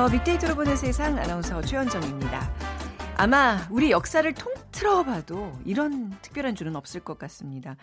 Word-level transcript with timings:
안녕하세요. 0.00 0.18
빅데이터로 0.18 0.54
보는 0.54 0.76
세상 0.76 1.18
아나운서 1.18 1.60
최현정입니다. 1.60 2.50
아마 3.18 3.58
우리 3.70 3.90
역사를 3.90 4.32
통틀어 4.32 5.02
봐도 5.02 5.52
이런 5.66 6.08
특별한 6.22 6.54
주는 6.54 6.74
없을 6.74 7.00
것 7.04 7.18
같습니다. 7.18 7.76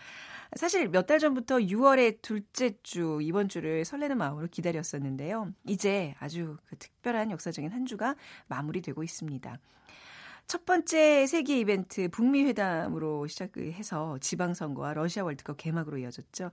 사실 0.56 0.88
몇 0.88 1.06
달 1.06 1.20
전부터 1.20 1.58
6월의 1.58 2.20
둘째 2.20 2.72
주, 2.82 3.20
이번 3.22 3.48
주를 3.48 3.84
설레는 3.84 4.18
마음으로 4.18 4.48
기다렸었는데요. 4.50 5.52
이제 5.64 6.16
아주 6.18 6.56
그 6.68 6.76
특별한 6.76 7.30
역사적인 7.30 7.70
한 7.70 7.86
주가 7.86 8.16
마무리되고 8.48 9.00
있습니다. 9.04 9.56
첫 10.48 10.66
번째 10.66 11.24
세계 11.28 11.60
이벤트 11.60 12.08
북미 12.08 12.42
회담으로 12.46 13.28
시작해서 13.28 14.18
지방선거와 14.18 14.94
러시아 14.94 15.22
월드컵 15.22 15.56
개막으로 15.56 15.98
이어졌죠. 15.98 16.50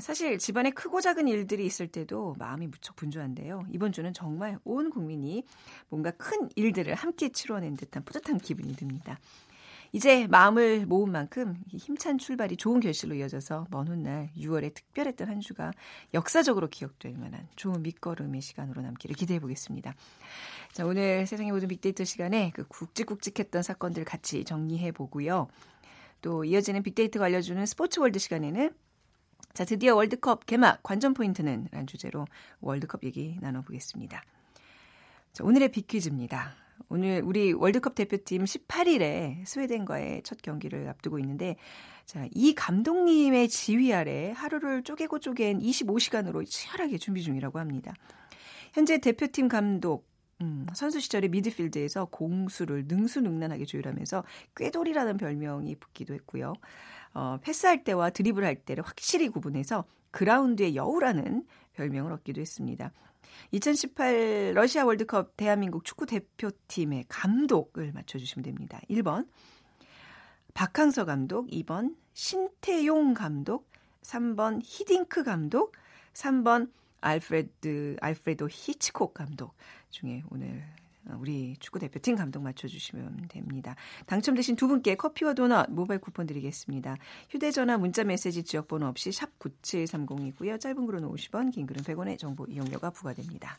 사실 0.00 0.38
집안에 0.38 0.70
크고 0.70 1.00
작은 1.00 1.28
일들이 1.28 1.66
있을 1.66 1.88
때도 1.88 2.34
마음이 2.38 2.66
무척 2.66 2.96
분주한데요. 2.96 3.66
이번 3.70 3.92
주는 3.92 4.12
정말 4.12 4.58
온 4.64 4.90
국민이 4.90 5.44
뭔가 5.88 6.10
큰 6.12 6.48
일들을 6.56 6.94
함께 6.94 7.30
치러낸 7.30 7.76
듯한 7.76 8.04
뿌듯한 8.04 8.38
기분이 8.38 8.74
듭니다. 8.76 9.18
이제 9.94 10.26
마음을 10.26 10.86
모은 10.86 11.12
만큼 11.12 11.56
힘찬 11.68 12.18
출발이 12.18 12.56
좋은 12.56 12.80
결실로 12.80 13.14
이어져서 13.14 13.68
먼 13.70 13.86
훗날 13.86 14.28
6월에 14.36 14.74
특별했던 14.74 15.28
한 15.28 15.38
주가 15.38 15.70
역사적으로 16.12 16.68
기억될 16.68 17.16
만한 17.16 17.46
좋은 17.54 17.80
밑거름의 17.84 18.40
시간으로 18.40 18.82
남기를 18.82 19.14
기대해 19.14 19.38
보겠습니다. 19.38 19.94
자, 20.72 20.84
오늘 20.84 21.28
세상의 21.28 21.52
모든 21.52 21.68
빅데이터 21.68 22.02
시간에 22.02 22.50
그 22.54 22.66
굵직굵직했던 22.66 23.62
사건들 23.62 24.04
같이 24.04 24.44
정리해 24.44 24.90
보고요. 24.90 25.46
또 26.20 26.42
이어지는 26.44 26.82
빅데이터가 26.82 27.26
알려주는 27.26 27.64
스포츠 27.64 28.00
월드 28.00 28.18
시간에는 28.18 28.70
자, 29.52 29.64
드디어 29.64 29.94
월드컵 29.94 30.46
개막 30.46 30.82
관전 30.82 31.14
포인트는 31.14 31.68
라는 31.70 31.86
주제로 31.86 32.26
월드컵 32.60 33.04
얘기 33.04 33.36
나눠보겠습니다. 33.40 34.22
자, 35.32 35.44
오늘의 35.44 35.70
빅퀴즈입니다. 35.70 36.54
오늘 36.88 37.22
우리 37.24 37.52
월드컵 37.52 37.94
대표팀 37.94 38.44
18일에 38.44 39.44
스웨덴과의 39.46 40.22
첫 40.22 40.42
경기를 40.42 40.88
앞두고 40.88 41.18
있는데 41.20 41.56
자, 42.04 42.26
이 42.32 42.54
감독님의 42.54 43.48
지휘 43.48 43.92
아래 43.94 44.32
하루를 44.32 44.82
쪼개고 44.82 45.20
쪼갠 45.20 45.60
25시간으로 45.60 46.44
치열하게 46.46 46.98
준비 46.98 47.22
중이라고 47.22 47.58
합니다. 47.58 47.94
현재 48.72 48.98
대표팀 48.98 49.48
감독 49.48 50.13
음, 50.44 50.66
선수 50.74 51.00
시절에 51.00 51.28
미드필드에서 51.28 52.06
공수를 52.06 52.84
능수능란하게 52.86 53.64
조율하면서 53.64 54.24
꾀돌이라는 54.56 55.16
별명이 55.16 55.76
붙기도 55.76 56.12
했고요. 56.12 56.52
어, 57.14 57.38
패스할 57.42 57.82
때와 57.82 58.10
드리블 58.10 58.44
할 58.44 58.54
때를 58.56 58.84
확실히 58.84 59.28
구분해서 59.28 59.84
그라운드의 60.10 60.76
여우라는 60.76 61.46
별명을 61.72 62.12
얻기도 62.12 62.42
했습니다. 62.42 62.92
2018 63.52 64.52
러시아 64.54 64.84
월드컵 64.84 65.36
대한민국 65.36 65.84
축구 65.84 66.04
대표팀의 66.06 67.06
감독을 67.08 67.92
맞춰주시면 67.92 68.44
됩니다. 68.44 68.80
1번 68.90 69.26
박항서 70.52 71.04
감독, 71.04 71.48
2번 71.48 71.96
신태용 72.12 73.14
감독, 73.14 73.70
3번 74.02 74.60
히딩크 74.62 75.24
감독, 75.24 75.74
3번 76.12 76.70
알프레드 77.04 77.96
알프레도 78.00 78.48
히치콕 78.50 79.14
감독 79.14 79.54
중에 79.90 80.22
오늘 80.30 80.62
우리 81.18 81.54
축구 81.60 81.78
대표팀 81.78 82.16
감독 82.16 82.42
맞춰주시면 82.42 83.28
됩니다. 83.28 83.76
당첨되신 84.06 84.56
두 84.56 84.68
분께 84.68 84.94
커피와 84.94 85.34
도넛 85.34 85.70
모바일 85.70 86.00
쿠폰 86.00 86.26
드리겠습니다. 86.26 86.96
휴대전화 87.28 87.76
문자 87.76 88.04
메시지 88.04 88.42
지역번호 88.42 88.86
없이 88.86 89.12
샵 89.12 89.38
9730이고요. 89.38 90.58
짧은 90.58 90.86
글은 90.86 91.02
50원, 91.02 91.52
긴 91.52 91.66
글은 91.66 91.82
100원의 91.82 92.18
정보 92.18 92.46
이용료가 92.46 92.90
부과됩니다. 92.90 93.58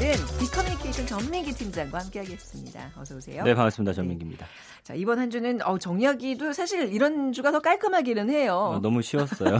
네, 0.00 0.08
오늘은 0.08 0.12
비커뮤니케이션 0.40 1.06
전민기 1.06 1.52
팀장과 1.52 1.98
함께하겠습니다. 2.00 2.90
어서 2.96 3.16
오세요. 3.16 3.44
네, 3.44 3.54
반갑습니다. 3.54 3.92
전민기입니다. 3.92 4.46
네. 4.46 4.52
자, 4.82 4.94
이번 4.94 5.18
한 5.18 5.30
주는 5.30 5.60
어, 5.64 5.78
정리하기도 5.78 6.52
사실 6.52 6.92
이런 6.92 7.32
주가 7.32 7.52
더 7.52 7.60
깔끔하기는 7.60 8.30
해요. 8.30 8.72
어, 8.76 8.80
너무 8.80 9.02
쉬웠어요. 9.02 9.58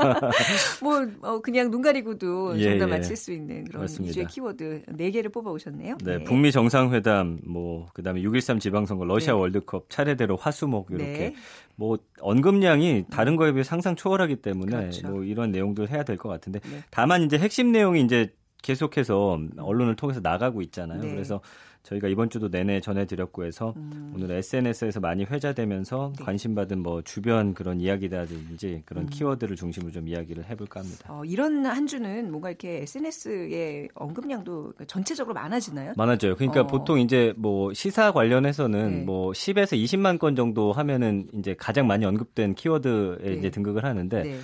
뭐 0.82 1.06
어, 1.22 1.40
그냥 1.40 1.70
눈 1.70 1.82
가리고도 1.82 2.58
예, 2.58 2.78
정답 2.78 2.86
예. 2.94 2.98
맞힐 2.98 3.16
수 3.16 3.32
있는 3.32 3.64
그런 3.64 3.82
맞습니다. 3.82 4.10
이주의 4.10 4.26
키워드 4.26 4.82
4개를 4.88 5.32
뽑아 5.32 5.50
오셨네요. 5.50 5.98
네, 6.04 6.18
네, 6.18 6.24
북미 6.24 6.52
정상회담 6.52 7.40
뭐 7.46 7.88
그다음에 7.94 8.20
6.13 8.22 8.60
지방선거 8.60 9.04
러시아 9.04 9.32
네. 9.34 9.38
월드컵 9.40 9.90
차례대로 9.90 10.36
화수목 10.36 10.88
이렇게 10.90 11.12
네. 11.12 11.34
뭐 11.76 11.98
언급량이 12.20 13.06
다른 13.10 13.36
거에 13.36 13.52
비해 13.52 13.64
상상 13.64 13.96
초월하기 13.96 14.36
때문에 14.36 14.70
그렇죠. 14.76 15.08
뭐 15.08 15.24
이런 15.24 15.50
내용들 15.50 15.90
해야 15.90 16.02
될 16.04 16.14
것 16.16 16.28
같은데 16.28 16.60
네. 16.60 16.82
다만 16.90 17.22
이제 17.24 17.36
핵심 17.38 17.72
내용이 17.72 18.00
이제 18.02 18.32
계속해서 18.64 19.38
언론을 19.58 19.94
통해서 19.94 20.20
나가고 20.22 20.62
있잖아요. 20.62 21.00
네. 21.00 21.10
그래서 21.10 21.40
저희가 21.82 22.08
이번 22.08 22.30
주도 22.30 22.48
내내 22.48 22.80
전해드렸고 22.80 23.44
해서 23.44 23.74
음. 23.76 24.14
오늘 24.16 24.30
SNS에서 24.30 25.00
많이 25.00 25.24
회자되면서 25.24 26.14
네. 26.18 26.24
관심받은 26.24 26.82
뭐 26.82 27.02
주변 27.02 27.52
그런 27.52 27.78
이야기라든지 27.78 28.82
그런 28.86 29.04
음. 29.04 29.10
키워드를 29.10 29.54
중심으로 29.54 29.92
좀 29.92 30.08
이야기를 30.08 30.46
해볼까 30.48 30.80
합니다. 30.80 31.12
어, 31.12 31.22
이런 31.26 31.66
한 31.66 31.86
주는 31.86 32.30
뭔가 32.30 32.48
이렇게 32.48 32.82
SNS의 32.82 33.90
언급량도 33.94 34.72
전체적으로 34.86 35.34
많아지나요? 35.34 35.92
많아져요. 35.94 36.36
그러니까 36.36 36.62
어. 36.62 36.66
보통 36.66 36.98
이제 36.98 37.34
뭐 37.36 37.74
시사 37.74 38.12
관련해서는 38.12 38.90
네. 38.90 39.04
뭐 39.04 39.32
10에서 39.32 39.76
20만 39.76 40.18
건 40.18 40.36
정도 40.36 40.72
하면은 40.72 41.28
이제 41.34 41.54
가장 41.58 41.86
많이 41.86 42.06
언급된 42.06 42.54
키워드에 42.54 43.18
네. 43.20 43.32
이제 43.34 43.50
등극을 43.50 43.84
하는데 43.84 44.22
네. 44.22 44.38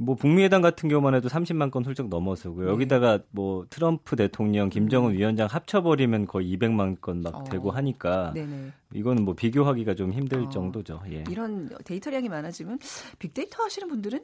뭐 0.00 0.14
북미 0.14 0.44
회담 0.44 0.62
같은 0.62 0.88
경우만 0.88 1.16
해도 1.16 1.28
30만 1.28 1.72
건 1.72 1.84
훌쩍 1.84 2.08
넘어서고요. 2.08 2.66
네. 2.66 2.72
여기다가 2.72 3.18
뭐 3.30 3.66
트럼프 3.68 4.14
대통령, 4.14 4.68
김정은 4.68 5.10
음. 5.10 5.16
위원장 5.16 5.48
합쳐버리면 5.50 6.26
거의 6.26 6.56
200만 6.56 7.00
건막 7.00 7.34
어. 7.34 7.44
되고 7.44 7.72
하니까 7.72 8.32
네네. 8.32 8.72
이거는 8.94 9.24
뭐 9.24 9.34
비교하기가 9.34 9.96
좀 9.96 10.12
힘들 10.12 10.42
어. 10.44 10.48
정도죠. 10.50 11.02
예. 11.10 11.24
이런 11.28 11.68
데이터량이 11.84 12.28
많아지면 12.28 12.78
빅데이터 13.18 13.64
하시는 13.64 13.88
분들은 13.88 14.20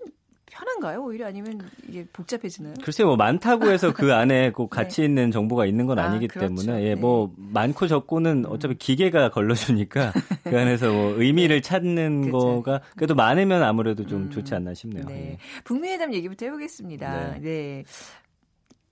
편한가요? 0.47 1.05
오히려 1.05 1.27
아니면 1.27 1.61
이게 1.89 2.07
복잡해지나요? 2.13 2.75
글쎄요, 2.83 3.09
뭐 3.09 3.17
많다고 3.17 3.71
해서 3.71 3.93
그 3.93 4.13
안에 4.15 4.53
꼭 4.53 4.71
네. 4.71 4.77
가치 4.77 5.01
네. 5.01 5.09
있는 5.09 5.31
정보가 5.31 5.67
있는 5.67 5.87
건 5.87 5.99
아, 5.99 6.05
아니기 6.05 6.29
그렇죠. 6.29 6.49
때문에 6.55 6.83
예, 6.85 6.95
네. 6.95 7.01
뭐 7.01 7.33
많고 7.37 7.87
적고는 7.87 8.45
음. 8.45 8.51
어차피 8.51 8.77
기계가 8.77 9.31
걸러주니까 9.31 10.13
그 10.45 10.59
안에서 10.59 10.93
뭐 10.93 11.15
의미를 11.21 11.57
네. 11.57 11.61
찾는 11.61 12.23
그렇죠. 12.23 12.63
거가 12.63 12.81
그래도 12.97 13.15
많으면 13.15 13.63
아무래도 13.63 14.07
좀 14.07 14.25
음. 14.25 14.31
좋지 14.31 14.55
않나 14.55 14.75
싶네요. 14.75 15.07
네. 15.07 15.33
예. 15.33 15.39
북미 15.65 15.89
회담 15.89 16.13
얘기부터 16.15 16.47
해보겠습니다. 16.47 17.39
네. 17.41 17.85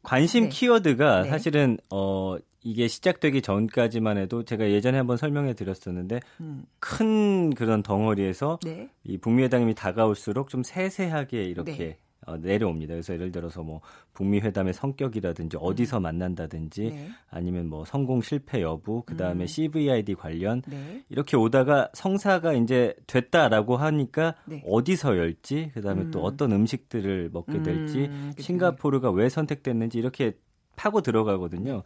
네. 0.02 0.08
관심 0.08 0.48
키워드가 0.48 1.24
사실은 1.24 1.78
어 1.90 2.36
이게 2.64 2.86
시작되기 2.88 3.42
전까지만 3.42 4.18
해도 4.18 4.44
제가 4.44 4.70
예전에 4.70 4.98
한번 4.98 5.16
설명해 5.16 5.54
드렸었는데 5.54 6.20
음. 6.40 6.64
큰 6.78 7.50
그런 7.54 7.82
덩어리에서 7.82 8.58
네. 8.64 8.88
이 9.04 9.18
북미 9.18 9.42
회담이 9.44 9.74
다가올수록 9.74 10.48
좀 10.48 10.62
세세하게 10.62 11.44
이렇게 11.44 11.76
네. 11.76 11.90
어, 11.90 12.11
내려옵니다. 12.40 12.94
그래서 12.94 13.14
예를 13.14 13.32
들어서 13.32 13.62
뭐 13.62 13.80
북미 14.14 14.40
회담의 14.40 14.74
성격이라든지 14.74 15.56
어디서 15.60 15.98
음. 15.98 16.02
만난다든지 16.02 16.82
네. 16.82 17.08
아니면 17.30 17.68
뭐 17.68 17.84
성공 17.84 18.22
실패 18.22 18.62
여부, 18.62 19.02
그다음에 19.02 19.44
음. 19.44 19.46
CVID 19.46 20.14
관련 20.14 20.62
네. 20.66 21.02
이렇게 21.08 21.36
오다가 21.36 21.88
성사가 21.94 22.52
이제 22.54 22.94
됐다라고 23.06 23.76
하니까 23.76 24.34
네. 24.44 24.62
어디서 24.66 25.16
열지, 25.16 25.70
그다음에 25.74 26.02
음. 26.02 26.10
또 26.10 26.22
어떤 26.22 26.52
음식들을 26.52 27.30
먹게 27.32 27.62
될지, 27.62 28.06
음, 28.06 28.32
싱가포르가 28.38 29.10
왜 29.10 29.28
선택됐는지 29.28 29.98
이렇게 29.98 30.36
파고 30.76 31.00
들어가거든요. 31.00 31.82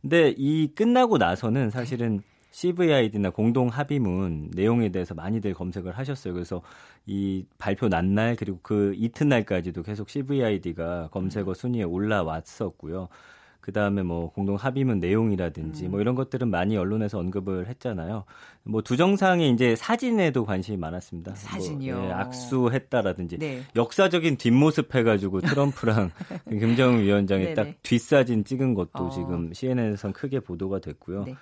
근데 0.00 0.34
이 0.36 0.68
끝나고 0.74 1.18
나서는 1.18 1.70
사실은 1.70 2.22
CVID나 2.50 3.30
공동 3.30 3.68
합의문 3.68 4.50
내용에 4.54 4.90
대해서 4.90 5.14
많이들 5.14 5.54
검색을 5.54 5.92
하셨어요. 5.92 6.34
그래서 6.34 6.62
이 7.06 7.44
발표 7.58 7.88
난날 7.88 8.36
그리고 8.36 8.58
그 8.62 8.94
이튿날까지도 8.96 9.82
계속 9.82 10.10
CVID가 10.10 11.08
검색어 11.12 11.54
순위에 11.54 11.82
올라왔었고요. 11.82 13.08
그 13.68 13.72
다음에 13.72 14.02
뭐 14.02 14.30
공동 14.30 14.56
합의문 14.56 14.98
내용이라든지 14.98 15.84
음. 15.84 15.90
뭐 15.90 16.00
이런 16.00 16.14
것들은 16.14 16.48
많이 16.48 16.78
언론에서 16.78 17.18
언급을 17.18 17.66
했잖아요. 17.68 18.24
뭐 18.62 18.80
두 18.80 18.96
정상의 18.96 19.50
이제 19.50 19.76
사진에도 19.76 20.46
관심이 20.46 20.78
많았습니다. 20.78 21.32
뭐, 21.32 21.36
사진이요. 21.36 21.96
뭐, 21.96 22.06
예, 22.06 22.12
악수했다라든지 22.12 23.36
네. 23.36 23.62
역사적인 23.76 24.38
뒷모습 24.38 24.94
해가지고 24.94 25.42
트럼프랑 25.42 26.10
김정은 26.48 27.02
위원장이 27.02 27.54
딱 27.54 27.68
뒷사진 27.82 28.44
찍은 28.44 28.72
것도 28.72 29.04
어. 29.04 29.10
지금 29.10 29.52
CNN에선 29.52 30.14
크게 30.14 30.40
보도가 30.40 30.78
됐고요. 30.78 31.24
네. 31.24 31.36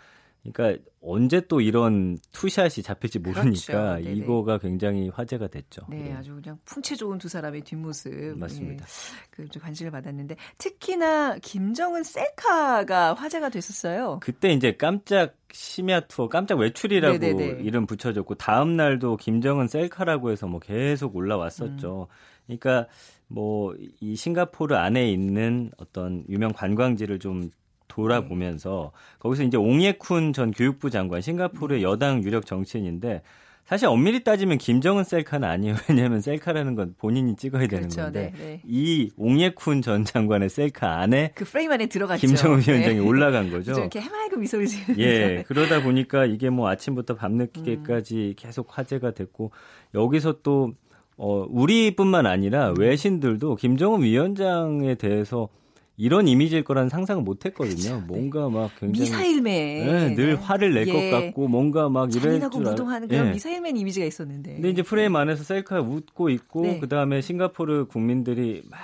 그러니까 0.52 0.82
언제 1.00 1.40
또 1.46 1.60
이런 1.60 2.18
투샷이 2.32 2.82
잡힐지 2.82 3.18
모르니까 3.18 3.96
그렇죠. 3.96 4.10
이거가 4.10 4.58
굉장히 4.58 5.08
화제가 5.08 5.48
됐죠. 5.48 5.82
네, 5.88 6.02
네, 6.04 6.12
아주 6.12 6.34
그냥 6.34 6.58
풍채 6.64 6.96
좋은 6.96 7.18
두 7.18 7.28
사람의 7.28 7.62
뒷모습. 7.62 8.38
맞습니다. 8.38 8.84
예, 8.84 9.44
그 9.48 9.58
관심을 9.58 9.92
받았는데 9.92 10.36
특히나 10.58 11.36
김정은 11.42 12.02
셀카가 12.02 13.14
화제가 13.14 13.48
됐었어요. 13.50 14.18
그때 14.20 14.52
이제 14.52 14.76
깜짝 14.76 15.36
심야 15.52 16.00
투어, 16.00 16.28
깜짝 16.28 16.58
외출이라고 16.58 17.18
네네네. 17.18 17.62
이름 17.62 17.86
붙여졌고 17.86 18.34
다음 18.34 18.76
날도 18.76 19.16
김정은 19.16 19.68
셀카라고 19.68 20.30
해서 20.30 20.46
뭐 20.46 20.60
계속 20.60 21.16
올라왔었죠. 21.16 22.08
음. 22.10 22.14
그러니까 22.46 22.88
뭐 23.28 23.74
이 24.00 24.14
싱가포르 24.16 24.74
안에 24.74 25.10
있는 25.10 25.70
어떤 25.78 26.24
유명 26.28 26.52
관광지를 26.52 27.18
좀 27.18 27.50
돌아보면서 27.96 28.92
거기서 29.18 29.44
이제 29.44 29.56
옹예쿤 29.56 30.34
전 30.34 30.50
교육부 30.50 30.90
장관 30.90 31.22
싱가포르의 31.22 31.82
여당 31.82 32.22
유력 32.22 32.44
정치인인데 32.44 33.22
사실 33.64 33.88
엄밀히 33.88 34.22
따지면 34.22 34.58
김정은 34.58 35.02
셀카는 35.02 35.48
아니에요. 35.48 35.74
왜냐하면 35.90 36.20
셀카라는 36.20 36.76
건 36.76 36.94
본인이 36.98 37.34
찍어야 37.34 37.66
되는 37.66 37.88
그렇죠, 37.88 38.02
건데 38.02 38.32
네, 38.36 38.44
네. 38.44 38.62
이 38.64 39.10
옹예쿤 39.18 39.82
전 39.82 40.04
장관의 40.04 40.50
셀카 40.50 41.00
안에 41.00 41.32
그 41.34 41.44
프레임 41.44 41.72
안에 41.72 41.86
들어갔죠. 41.86 42.26
김정은 42.26 42.58
위원장이 42.58 42.94
네. 42.94 43.00
올라간 43.00 43.50
거죠. 43.50 43.72
이렇게 43.72 44.00
해맑은 44.00 44.38
미소를 44.40 44.66
지으면서 44.66 45.00
예 45.02 45.44
그러다 45.48 45.82
보니까 45.82 46.26
이게 46.26 46.48
뭐 46.48 46.68
아침부터 46.68 47.16
밤늦게까지 47.16 48.14
음. 48.16 48.34
계속 48.36 48.78
화제가 48.78 49.12
됐고 49.12 49.50
여기서 49.94 50.42
또 50.42 50.74
어, 51.16 51.46
우리뿐만 51.48 52.26
아니라 52.26 52.72
외신들도 52.78 53.56
김정은 53.56 54.02
위원장에 54.02 54.94
대해서 54.96 55.48
이런 55.96 56.28
이미지일 56.28 56.62
거라는 56.62 56.88
상상을 56.90 57.22
못 57.22 57.46
했거든요. 57.46 57.76
그렇죠. 57.76 58.06
뭔가 58.06 58.48
막 58.50 58.70
굉장히 58.78 59.10
미사일맨 59.10 59.86
네, 59.86 60.14
늘 60.14 60.36
화를 60.36 60.74
낼것 60.74 60.94
예. 60.94 61.10
같고 61.10 61.48
뭔가 61.48 61.88
막 61.88 62.14
이럴 62.14 62.40
줄 62.40 62.62
무동하는 62.62 63.08
그런 63.08 63.28
예. 63.28 63.32
미사일맨 63.32 63.76
이미지가 63.76 64.04
있었는데. 64.04 64.54
근데 64.54 64.70
이제 64.70 64.82
프레임 64.82 65.16
안에서 65.16 65.42
셀카 65.42 65.80
웃고 65.80 66.28
있고 66.30 66.62
네. 66.62 66.80
그다음에 66.80 67.20
싱가포르 67.20 67.86
국민들이 67.86 68.62
막 68.70 68.78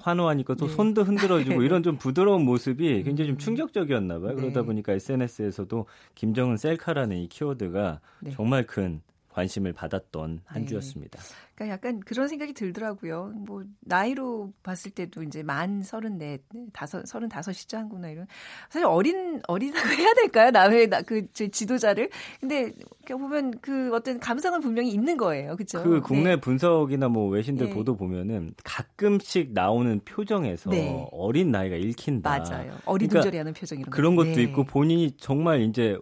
환호하니까 0.00 0.54
또 0.54 0.66
네. 0.66 0.74
손도 0.74 1.04
흔들어주고 1.04 1.62
이런 1.64 1.82
좀 1.82 1.96
부드러운 1.96 2.44
모습이 2.44 3.02
굉장히 3.04 3.28
좀 3.28 3.36
음. 3.36 3.38
충격적이었나 3.38 4.20
봐요. 4.20 4.34
네. 4.34 4.42
그러다 4.42 4.62
보니까 4.62 4.92
SNS에서도 4.92 5.86
김정은 6.14 6.58
셀카라는 6.58 7.16
이 7.16 7.28
키워드가 7.28 8.00
네. 8.20 8.30
정말 8.32 8.66
큰 8.66 9.00
관심을 9.40 9.72
받았던 9.72 10.40
한 10.44 10.62
네. 10.62 10.68
주였습니다. 10.68 11.18
그러니까 11.54 11.74
약간 11.74 12.00
그런 12.00 12.28
생각이 12.28 12.52
들더라고요. 12.52 13.32
뭐 13.36 13.62
나이로 13.80 14.52
봤을 14.62 14.90
때도 14.90 15.22
이제 15.22 15.42
만 15.42 15.82
서른넷, 15.82 16.42
다섯 16.72 17.06
서른 17.06 17.28
다섯이죠 17.28 17.78
한국 17.78 18.00
나이로. 18.00 18.26
사실 18.68 18.86
어린 18.86 19.40
어리다고 19.46 19.88
해야 19.96 20.12
될까요? 20.14 20.50
남의 20.50 20.90
그 21.06 21.26
지도자를. 21.32 22.10
근데 22.40 22.72
보면 23.06 23.58
그 23.60 23.94
어떤 23.94 24.20
감성은 24.20 24.60
분명히 24.60 24.90
있는 24.90 25.16
거예요, 25.16 25.56
그렇죠? 25.56 25.82
그 25.82 26.00
국내 26.00 26.36
네. 26.36 26.40
분석이나 26.40 27.08
뭐 27.08 27.28
외신들 27.28 27.68
네. 27.68 27.74
보도 27.74 27.96
보면은 27.96 28.54
가끔씩 28.62 29.52
나오는 29.52 30.00
표정에서 30.04 30.70
네. 30.70 31.06
어린 31.12 31.50
나이가 31.50 31.76
읽힌다. 31.76 32.30
맞아요. 32.30 32.78
어리둥절해하는 32.84 33.52
그러니까 33.52 33.60
표정 33.60 33.78
이런 33.80 33.90
그런 33.90 34.16
것도 34.16 34.32
네. 34.32 34.42
있고 34.42 34.64
본인이 34.64 35.12
정말 35.18 35.62
이제 35.62 35.98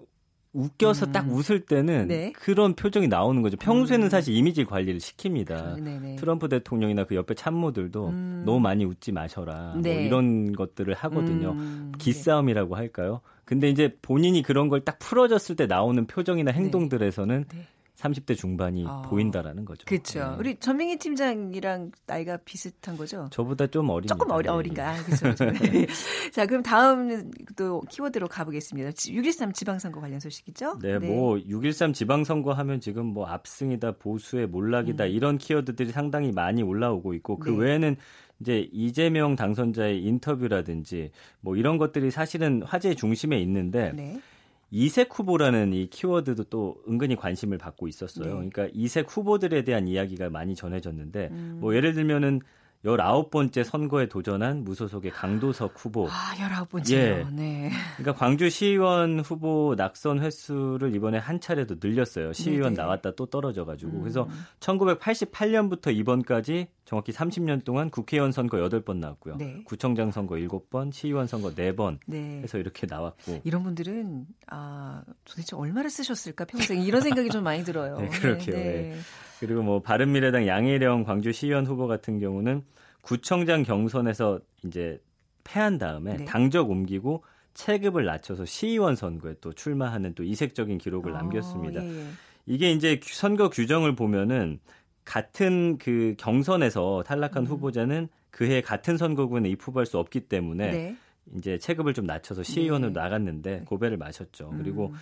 웃겨서 0.58 1.06
음. 1.06 1.12
딱 1.12 1.31
웃을 1.31 1.60
때는 1.60 2.08
네. 2.08 2.32
그런 2.32 2.75
표정이 2.75 3.06
나오는 3.08 3.40
거죠. 3.43 3.56
평소에는 3.56 4.06
음. 4.06 4.10
사실 4.10 4.34
이미지 4.34 4.64
관리를 4.64 4.99
시킵니다. 5.00 5.81
네네. 5.81 6.16
트럼프 6.16 6.49
대통령이나 6.49 7.05
그 7.05 7.14
옆에 7.14 7.34
참모들도 7.34 8.08
음. 8.08 8.43
너무 8.44 8.58
많이 8.58 8.84
웃지 8.84 9.12
마셔라. 9.12 9.72
뭐 9.75 9.82
네. 9.82 9.94
뭐 9.94 10.02
이런 10.02 10.52
것들을 10.52 10.93
하거든요. 10.94 11.52
음. 11.52 11.93
기싸움이라고 11.99 12.75
할까요? 12.75 13.20
근데 13.44 13.70
이제 13.70 13.96
본인이 14.02 14.43
그런 14.43 14.69
걸 14.69 14.78
딱 14.84 14.99
풀어졌을 14.99 15.56
때 15.56 15.66
나오는 15.66 16.06
표정이나 16.06 16.52
네. 16.52 16.58
행동들에서는 16.58 17.44
네. 17.49 17.66
30대 17.99 18.37
중반이 18.37 18.85
어. 18.87 19.03
보인다라는 19.03 19.65
거죠. 19.65 19.85
그렇죠. 19.87 20.21
네. 20.21 20.37
우리 20.39 20.56
전민기 20.56 20.99
팀장이랑 20.99 21.91
나이가 22.06 22.37
비슷한 22.37 22.97
거죠? 22.97 23.29
저보다 23.31 23.67
좀 23.67 23.91
어린 23.91 24.06
조금 24.06 24.31
어리, 24.31 24.49
어린가? 24.49 24.91
아, 24.91 24.97
그렇죠. 25.03 25.50
네. 25.50 25.87
자, 26.33 26.47
그럼 26.47 26.62
다음 26.62 27.31
또 27.56 27.81
키워드로 27.91 28.29
가보겠습니다. 28.29 28.91
6.13 28.91 29.53
지방선거 29.53 30.00
관련 30.00 30.21
소식이죠? 30.21 30.79
네, 30.81 30.99
네. 30.99 31.09
뭐 31.09 31.37
6.13 31.37 31.93
지방선거 31.93 32.53
하면 32.53 32.81
지금 32.81 33.06
뭐 33.06 33.27
압승이다, 33.27 33.93
보수의 33.99 34.47
몰락이다 34.47 35.05
음. 35.05 35.11
이런 35.11 35.39
키워드들이 35.39 35.91
상당히 35.91 36.31
많이 36.31 36.62
올라오고 36.62 37.15
있고 37.15 37.39
그 37.39 37.51
네. 37.51 37.56
외에는 37.59 37.97
이제 38.41 38.69
이재명 38.73 39.35
당선자의 39.35 40.05
인터뷰라든지 40.05 41.11
뭐 41.41 41.56
이런 41.56 41.79
것들이 41.79 42.12
사실은 42.12 42.62
화제의 42.62 42.94
중심에 42.94 43.41
있는데 43.41 43.93
네. 43.93 44.21
이색 44.70 45.19
후보라는 45.19 45.73
이 45.73 45.88
키워드도 45.88 46.44
또 46.44 46.82
은근히 46.88 47.17
관심을 47.17 47.59
받고 47.59 47.88
있었어요. 47.88 48.26
네. 48.26 48.50
그러니까 48.50 48.69
이색 48.75 49.06
후보들에 49.09 49.65
대한 49.65 49.88
이야기가 49.88 50.31
많이 50.31 50.55
전해졌는데 50.55 51.29
음. 51.31 51.59
뭐 51.61 51.75
예를 51.75 51.94
들면은 51.94 52.41
19번째 52.85 53.65
선거에 53.65 54.07
도전한 54.09 54.63
무소속의 54.65 55.11
강도석 55.11 55.75
후보. 55.77 56.09
아, 56.09 56.35
19번째요. 56.37 56.93
예. 56.93 57.27
네. 57.33 57.71
그러니까 57.97 58.15
광주 58.15 58.49
시의원 58.49 59.21
후보 59.21 59.75
낙선 59.77 60.21
횟수를 60.21 60.95
이번에 60.95 61.19
한 61.19 61.41
차례도 61.41 61.77
늘렸어요. 61.83 62.33
시의원 62.33 62.75
네네. 62.75 62.83
나왔다 62.83 63.13
또 63.17 63.27
떨어져 63.27 63.65
가지고. 63.65 63.99
음. 63.99 64.01
그래서 64.03 64.29
1988년부터 64.61 65.95
이번까지 65.95 66.69
정확히 66.85 67.13
30년 67.13 67.65
동안 67.65 67.91
국회의원 67.91 68.33
선거 68.33 68.57
8번 68.59 68.97
나왔고요. 68.99 69.37
네. 69.37 69.61
구청장 69.65 70.11
선거 70.11 70.37
7번, 70.37 70.93
시의원 70.93 71.27
선거 71.27 71.51
4번 71.51 71.99
네. 72.07 72.41
해서 72.43 72.59
이렇게 72.59 72.87
나왔고. 72.87 73.41
이런 73.45 73.63
분들은 73.65 74.27
아, 74.47 75.03
도대체 75.25 75.57
얼마를 75.57 75.91
쓰셨을까 75.91 76.45
평생 76.45 76.81
이런 76.81 77.01
생각이 77.03 77.29
좀 77.31 77.43
많이 77.45 77.65
들어요. 77.65 77.99
네, 78.01 78.09
그렇게요. 78.09 78.57
네. 78.57 78.97
네. 79.40 79.46
그리고 79.46 79.62
뭐 79.62 79.81
바른미래당 79.81 80.46
양혜령 80.46 81.05
광주 81.05 81.32
시의원 81.32 81.67
후보 81.67 81.87
같은 81.87 82.19
경우는 82.19 82.62
구청장 83.02 83.62
경선에서 83.62 84.40
이제 84.64 85.00
패한 85.44 85.79
다음에 85.79 86.19
네. 86.19 86.25
당적 86.25 86.70
옮기고 86.70 87.25
체급을 87.55 88.05
낮춰서 88.05 88.44
시의원 88.44 88.94
선거에 88.94 89.35
또 89.40 89.52
출마하는 89.52 90.14
또 90.14 90.23
이색적인 90.23 90.79
기록을 90.79 91.12
어, 91.12 91.14
남겼습니다. 91.14 91.82
예, 91.82 91.88
예. 91.88 92.06
이게 92.46 92.70
이제 92.70 93.00
선거 93.02 93.50
규정을 93.50 93.96
보면은 93.96 94.61
같은 95.05 95.79
그 95.79 96.15
경선에서 96.19 97.03
탈락한 97.06 97.44
음. 97.44 97.46
후보자는 97.46 98.08
그해 98.31 98.60
같은 98.60 98.96
선거구에 98.96 99.41
입후보할 99.48 99.86
수 99.86 99.98
없기 99.98 100.20
때문에 100.20 100.70
네. 100.70 100.96
이제 101.34 101.58
체급을 101.58 101.94
좀 101.94 102.06
낮춰서 102.06 102.43
시의원으로 102.43 102.93
네. 102.93 103.01
나갔는데 103.01 103.63
고배를 103.67 103.96
마셨죠. 103.96 104.53
그리고 104.56 104.89
음. 104.89 104.94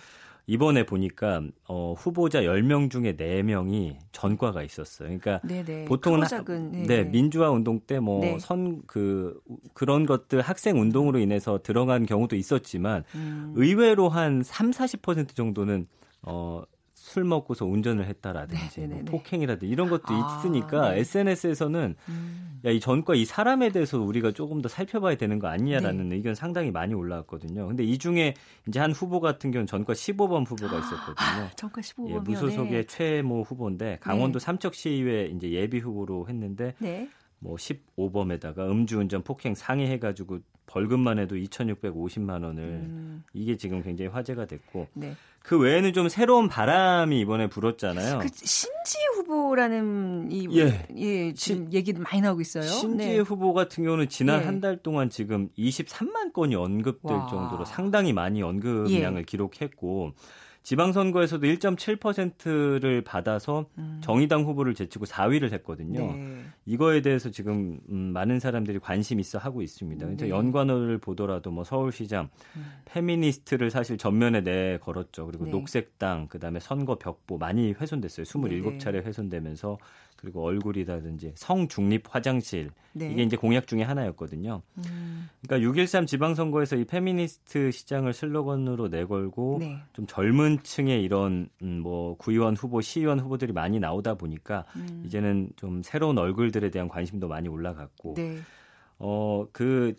이번에 0.47 0.85
보니까 0.85 1.41
어, 1.67 1.93
후보자 1.97 2.41
10명 2.41 2.89
중에 2.89 3.17
4명이 3.17 3.97
전과가 4.13 4.63
있었어요. 4.63 5.09
그러니까 5.09 5.41
네네. 5.45 5.85
보통은 5.85 6.25
작은, 6.25 6.71
네, 6.71 6.83
네, 6.87 7.03
민주화 7.03 7.51
운동 7.51 7.79
때 7.81 7.99
뭐 7.99 8.39
선그 8.39 9.41
네. 9.49 9.55
그런 9.73 10.05
것들 10.05 10.41
학생 10.41 10.79
운동으로 10.79 11.19
인해서 11.19 11.59
들어간 11.61 12.05
경우도 12.05 12.35
있었지만 12.37 13.03
음. 13.15 13.53
의외로 13.55 14.07
한 14.07 14.41
3, 14.43 14.71
40% 14.71 15.35
정도는 15.35 15.87
어 16.21 16.63
술 17.17 17.23
먹고서 17.23 17.65
운전을 17.65 18.05
했다라든지 18.05 18.81
네, 18.81 18.87
뭐 18.87 19.03
폭행이라든지 19.05 19.67
이런 19.67 19.89
것도 19.89 20.03
아, 20.09 20.37
있으니까 20.37 20.91
네. 20.91 20.99
SNS에서는 20.99 21.95
음. 22.09 22.59
야이 22.63 22.79
전과 22.79 23.15
이 23.15 23.25
사람에 23.25 23.71
대해서 23.71 23.99
우리가 23.99 24.33
조금 24.33 24.61
더 24.61 24.69
살펴봐야 24.69 25.15
되는 25.15 25.39
거 25.39 25.47
아니냐라는 25.47 26.09
네. 26.09 26.15
의견 26.17 26.35
상당히 26.35 26.69
많이 26.69 26.93
올라왔거든요. 26.93 27.65
근데 27.69 27.83
이 27.83 27.97
중에 27.97 28.35
이제 28.67 28.79
한 28.79 28.91
후보 28.91 29.19
같은 29.19 29.49
경우는 29.49 29.65
전과 29.65 29.93
15번 29.93 30.47
후보가 30.47 30.77
있었거든요. 30.77 31.15
아, 31.17 31.49
전과 31.55 31.81
15번 31.81 32.09
예, 32.11 32.19
무소속의 32.19 32.85
최모 32.85 33.41
후보인데 33.41 33.97
강원도 33.99 34.37
네. 34.37 34.45
삼척시의회 34.45 35.31
이제 35.35 35.49
예비 35.49 35.79
후보로 35.79 36.27
했는데 36.29 36.75
네. 36.77 37.09
뭐 37.39 37.55
15범에다가 37.55 38.59
음주운전 38.69 39.23
폭행 39.23 39.55
상해해가지고 39.55 40.37
벌금만 40.67 41.17
해도 41.17 41.35
2,650만 41.35 42.43
원을 42.43 42.63
음. 42.63 43.23
이게 43.33 43.57
지금 43.57 43.81
굉장히 43.81 44.11
화제가 44.11 44.45
됐고 44.45 44.87
네. 44.93 45.15
그 45.41 45.57
외에는 45.57 45.93
좀 45.93 46.09
새로운 46.09 46.49
바람이 46.49 47.19
이번에 47.21 47.47
불었잖아요. 47.47 48.19
그 48.19 48.27
신지 48.33 48.97
후보라는 49.15 50.29
이 50.29 50.47
예, 50.59 50.85
예 50.97 51.33
지금 51.33 51.63
신, 51.63 51.73
얘기도 51.73 52.01
많이 52.01 52.19
나오고 52.21 52.41
있어요. 52.41 52.63
신지 52.63 52.97
네. 52.97 53.19
후보 53.19 53.53
같은 53.53 53.85
경우는 53.85 54.09
지난 54.09 54.41
예. 54.41 54.45
한달 54.45 54.77
동안 54.77 55.09
지금 55.09 55.47
23만 55.57 56.33
건이 56.33 56.55
언급될 56.55 57.15
와. 57.15 57.27
정도로 57.27 57.63
상당히 57.63 58.11
많이 58.11 58.43
언급량을 58.43 59.21
예. 59.21 59.23
기록했고 59.23 60.11
지방선거에서도 60.67 61.47
1.7%를 61.47 63.01
받아서 63.01 63.67
음. 63.77 64.01
정의당 64.03 64.43
후보를 64.43 64.75
제치고 64.75 65.05
4위를 65.05 65.53
했거든요. 65.53 66.11
네. 66.11 66.41
이거에 66.65 67.01
대해서 67.01 67.31
지금 67.31 67.79
음, 67.89 68.11
많은 68.11 68.41
사람들이 68.41 68.79
관심 68.79 69.21
있어 69.21 69.39
하고 69.39 69.61
있습니다. 69.61 70.05
그래서 70.05 70.25
네. 70.25 70.29
연관어를 70.29 70.97
보더라도 70.97 71.51
뭐 71.51 71.63
서울시장 71.63 72.27
음. 72.57 72.65
페미니스트를 72.83 73.71
사실 73.71 73.97
전면에 73.97 74.41
내 74.41 74.77
걸었죠. 74.79 75.27
그리고 75.27 75.45
네. 75.45 75.51
녹색당 75.51 76.27
그다음에 76.27 76.59
선거 76.59 76.99
벽보 76.99 77.37
많이 77.37 77.71
훼손됐어요. 77.71 78.25
27차례 78.25 79.05
훼손되면서 79.05 79.77
그리고 80.17 80.43
얼굴이라든지 80.43 81.33
성 81.35 81.67
중립 81.67 82.03
화장실 82.13 82.71
네. 82.93 83.11
이게 83.11 83.23
이제 83.23 83.37
공약 83.37 83.67
중에 83.67 83.83
하나였거든요. 83.83 84.61
음. 84.79 85.29
그러니까 85.47 85.69
6.13 85.69 86.07
지방선거에서 86.07 86.75
이 86.75 86.85
페미니스트 86.85 87.71
시장을 87.71 88.13
슬로건으로 88.13 88.87
내걸고 88.89 89.57
네. 89.59 89.77
좀 89.93 90.07
젊은 90.07 90.59
층의 90.63 91.03
이런 91.03 91.49
음, 91.61 91.79
뭐 91.81 92.17
구의원 92.17 92.55
후보, 92.55 92.81
시의원 92.81 93.19
후보들이 93.19 93.53
많이 93.53 93.79
나오다 93.79 94.15
보니까 94.15 94.65
음. 94.75 95.03
이제는 95.05 95.51
좀 95.55 95.83
새로운 95.83 96.17
얼굴들에 96.17 96.71
대한 96.71 96.87
관심도 96.87 97.27
많이 97.27 97.47
올라갔고 97.47 98.15
네. 98.15 98.39
어그 98.97 99.95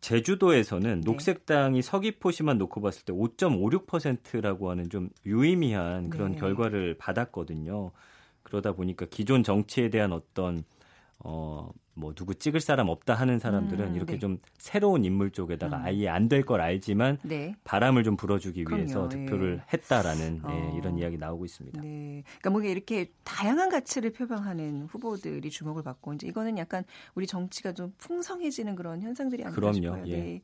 제주도에서는 0.00 1.00
네. 1.02 1.04
녹색당이 1.04 1.82
서귀포시만 1.82 2.56
놓고 2.58 2.80
봤을 2.80 3.04
때 3.04 3.12
5.56%라고 3.12 4.70
하는 4.70 4.88
좀 4.88 5.10
유의미한 5.26 6.08
그런 6.08 6.32
네. 6.32 6.38
결과를 6.38 6.96
받았거든요. 6.98 7.92
그러다 8.50 8.72
보니까 8.72 9.06
기존 9.08 9.42
정치에 9.42 9.88
대한 9.88 10.12
어떤 10.12 10.64
어, 11.22 11.70
뭐 11.92 12.14
누구 12.14 12.34
찍을 12.34 12.60
사람 12.60 12.88
없다 12.88 13.12
하는 13.12 13.38
사람들은 13.38 13.88
음, 13.88 13.94
이렇게 13.94 14.12
네. 14.14 14.18
좀 14.18 14.38
새로운 14.56 15.04
인물 15.04 15.30
쪽에다가 15.32 15.76
음. 15.76 15.82
아예 15.84 16.08
안 16.08 16.28
될 16.28 16.42
걸 16.46 16.62
알지만 16.62 17.18
네. 17.22 17.54
바람을 17.64 18.04
좀 18.04 18.16
불어주기 18.16 18.64
그럼요, 18.64 18.82
위해서 18.84 19.08
득표를 19.10 19.60
예. 19.60 19.66
했다라는 19.70 20.40
예, 20.42 20.48
어. 20.48 20.70
예, 20.72 20.78
이런 20.78 20.96
이야기 20.96 21.18
나오고 21.18 21.44
있습니다. 21.44 21.82
네. 21.82 22.22
그러니까 22.38 22.50
뭐 22.50 22.62
이렇게 22.62 23.10
다양한 23.24 23.68
가치를 23.68 24.12
표방하는 24.14 24.86
후보들이 24.86 25.50
주목을 25.50 25.82
받고 25.82 26.14
이제 26.14 26.26
이거는 26.26 26.56
약간 26.56 26.84
우리 27.14 27.26
정치가 27.26 27.72
좀 27.72 27.92
풍성해지는 27.98 28.74
그런 28.76 29.02
현상들이 29.02 29.42
아닐까 29.44 29.54
그럼요, 29.60 29.74
싶어요. 29.74 30.04
예. 30.06 30.16
네. 30.16 30.42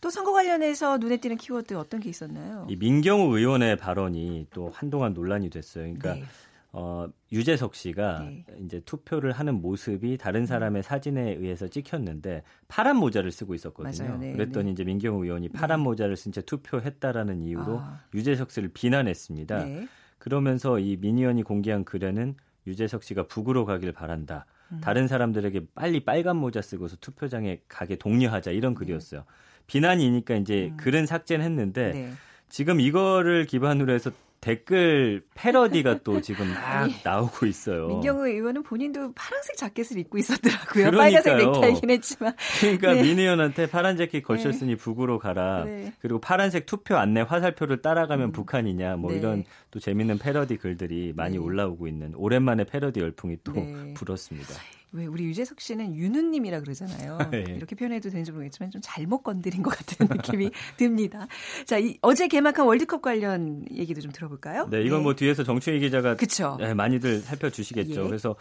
또 0.00 0.08
선거 0.08 0.32
관련해서 0.32 0.96
눈에 0.96 1.18
띄는 1.18 1.36
키워드 1.36 1.74
어떤 1.74 2.00
게 2.00 2.08
있었나요? 2.08 2.66
이 2.70 2.76
민경우 2.76 3.36
의원의 3.36 3.76
발언이 3.76 4.46
또 4.54 4.70
한동안 4.72 5.12
논란이 5.12 5.50
됐어요. 5.50 5.92
그러니까. 5.98 6.26
네. 6.74 6.80
어, 6.80 7.08
유재석 7.30 7.74
씨가 7.76 8.20
네. 8.20 8.44
이제 8.64 8.80
투표를 8.80 9.32
하는 9.32 9.60
모습이 9.62 10.18
다른 10.18 10.40
음. 10.42 10.46
사람의 10.46 10.82
사진에 10.82 11.34
의해서 11.34 11.68
찍혔는데 11.68 12.42
파란 12.68 12.96
모자를 12.96 13.30
쓰고 13.30 13.54
있었거든요. 13.54 14.18
네, 14.18 14.32
그랬더니 14.32 14.66
네. 14.66 14.70
이제 14.72 14.84
민경우 14.84 15.24
의원이 15.24 15.48
네. 15.50 15.58
파란 15.58 15.80
모자를 15.80 16.16
쓴 16.16 16.32
채 16.32 16.42
투표했다라는 16.42 17.42
이유로 17.42 17.78
아. 17.78 18.00
유재석 18.12 18.50
씨를 18.50 18.70
비난했습니다. 18.74 19.64
네. 19.64 19.88
그러면서 20.18 20.78
이 20.80 20.96
민 21.00 21.18
의원이 21.18 21.42
공개한 21.44 21.84
글에는 21.84 22.34
유재석 22.66 23.04
씨가 23.04 23.28
북으로 23.28 23.66
가길 23.66 23.92
바란다. 23.92 24.46
음. 24.72 24.80
다른 24.80 25.06
사람들에게 25.06 25.66
빨리 25.74 26.04
빨간 26.04 26.36
모자 26.36 26.60
쓰고서 26.60 26.96
투표장에 26.96 27.60
가게 27.68 27.96
독려하자 27.96 28.50
이런 28.50 28.74
네. 28.74 28.78
글이었어요. 28.80 29.24
비난이니까 29.68 30.34
이제 30.36 30.70
음. 30.72 30.76
글은 30.76 31.06
삭제는 31.06 31.44
했는데 31.44 32.10
지금 32.48 32.80
이거를 32.80 33.46
기반으로 33.46 33.92
해서 33.92 34.10
댓글 34.44 35.22
패러디가 35.32 36.00
또 36.04 36.20
지금 36.20 36.46
막 36.52 36.90
나오고 37.02 37.46
있어요. 37.46 37.88
민경우 37.88 38.26
의원은 38.28 38.62
본인도 38.62 39.12
파란색 39.14 39.56
자켓을 39.56 39.98
입고 39.98 40.18
있었더라고요. 40.18 40.90
그러니까요. 40.90 41.22
빨간색 41.22 41.36
넥타이긴 41.36 41.90
했지만. 41.90 42.34
그러니까 42.60 42.92
네. 42.92 43.02
민 43.02 43.18
의원한테 43.18 43.66
파란 43.66 43.96
재킷 43.96 44.22
걸쳤으니 44.22 44.72
네. 44.72 44.76
북으로 44.76 45.18
가라. 45.18 45.64
네. 45.64 45.94
그리고 45.98 46.20
파란색 46.20 46.66
투표 46.66 46.96
안내 46.96 47.22
화살표를 47.22 47.80
따라가면 47.80 48.28
음. 48.28 48.32
북한이냐. 48.32 48.96
뭐 48.96 49.12
네. 49.12 49.18
이런 49.18 49.44
또 49.70 49.80
재밌는 49.80 50.18
패러디 50.18 50.58
글들이 50.58 51.14
많이 51.16 51.38
네. 51.38 51.38
올라오고 51.38 51.88
있는 51.88 52.12
오랜만에 52.14 52.64
패러디 52.64 53.00
열풍이 53.00 53.38
또 53.44 53.52
네. 53.52 53.94
불었습니다. 53.94 54.54
왜 54.94 55.06
우리 55.06 55.24
유재석 55.24 55.60
씨는 55.60 55.96
윤우님이라 55.96 56.60
그러잖아요. 56.60 57.18
네. 57.32 57.44
이렇게 57.58 57.74
표현해도 57.74 58.10
되는지 58.10 58.30
모르겠지만 58.30 58.70
좀 58.70 58.80
잘못 58.82 59.22
건드린 59.22 59.62
것 59.62 59.70
같은 59.70 60.06
느낌이 60.16 60.50
듭니다. 60.76 61.26
자, 61.66 61.78
이, 61.78 61.98
어제 62.00 62.28
개막한 62.28 62.64
월드컵 62.64 63.02
관련 63.02 63.64
얘기도 63.72 64.00
좀 64.00 64.12
들어볼까요? 64.12 64.68
네, 64.70 64.82
이건 64.82 65.00
네. 65.00 65.02
뭐 65.02 65.14
뒤에서 65.14 65.42
정충희 65.42 65.80
기자가 65.80 66.14
그쵸? 66.14 66.56
네, 66.60 66.74
많이들 66.74 67.18
살펴주시겠죠. 67.20 68.04
예. 68.04 68.06
그래서 68.06 68.36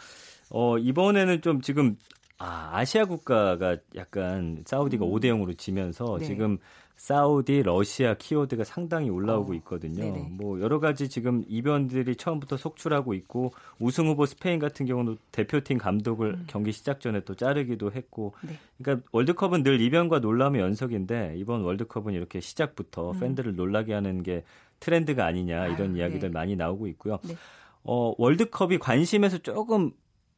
어, 0.49 0.77
이번에는 0.77 1.41
좀 1.41 1.61
지금 1.61 1.97
아, 2.37 2.71
아시아 2.73 3.05
국가가 3.05 3.77
약간 3.95 4.63
사우디가 4.65 5.05
음. 5.05 5.11
5대 5.11 5.25
0으로 5.25 5.57
지면서 5.57 6.17
네. 6.19 6.25
지금 6.25 6.57
사우디, 6.95 7.63
러시아 7.63 8.13
키워드가 8.13 8.63
상당히 8.63 9.09
올라오고 9.09 9.51
어, 9.51 9.55
있거든요. 9.55 10.05
어, 10.05 10.27
뭐 10.29 10.61
여러 10.61 10.79
가지 10.79 11.09
지금 11.09 11.43
이변들이 11.47 12.15
처음부터 12.15 12.55
속출하고 12.55 13.13
있고 13.15 13.51
우승 13.79 14.07
후보 14.07 14.25
스페인 14.25 14.59
같은 14.59 14.85
경우도 14.85 15.17
대표팀 15.31 15.79
감독을 15.79 16.33
음. 16.33 16.43
경기 16.47 16.71
시작 16.71 17.01
전에 17.01 17.21
또 17.21 17.35
자르기도 17.35 17.91
했고, 17.91 18.33
네. 18.41 18.57
그러니까 18.77 19.05
월드컵은 19.11 19.63
늘 19.63 19.81
이변과 19.81 20.19
놀라움의 20.19 20.61
연속인데 20.61 21.33
이번 21.37 21.61
월드컵은 21.61 22.13
이렇게 22.13 22.39
시작부터 22.39 23.11
음. 23.11 23.19
팬들을 23.19 23.55
놀라게 23.55 23.93
하는 23.93 24.21
게 24.23 24.43
트렌드가 24.79 25.25
아니냐 25.25 25.67
이런 25.67 25.91
아유, 25.91 25.97
이야기들 25.97 26.29
네. 26.29 26.33
많이 26.33 26.55
나오고 26.55 26.87
있고요. 26.87 27.19
네. 27.23 27.35
어, 27.83 28.13
월드컵이 28.17 28.77
관심에서 28.77 29.39
조금 29.39 29.91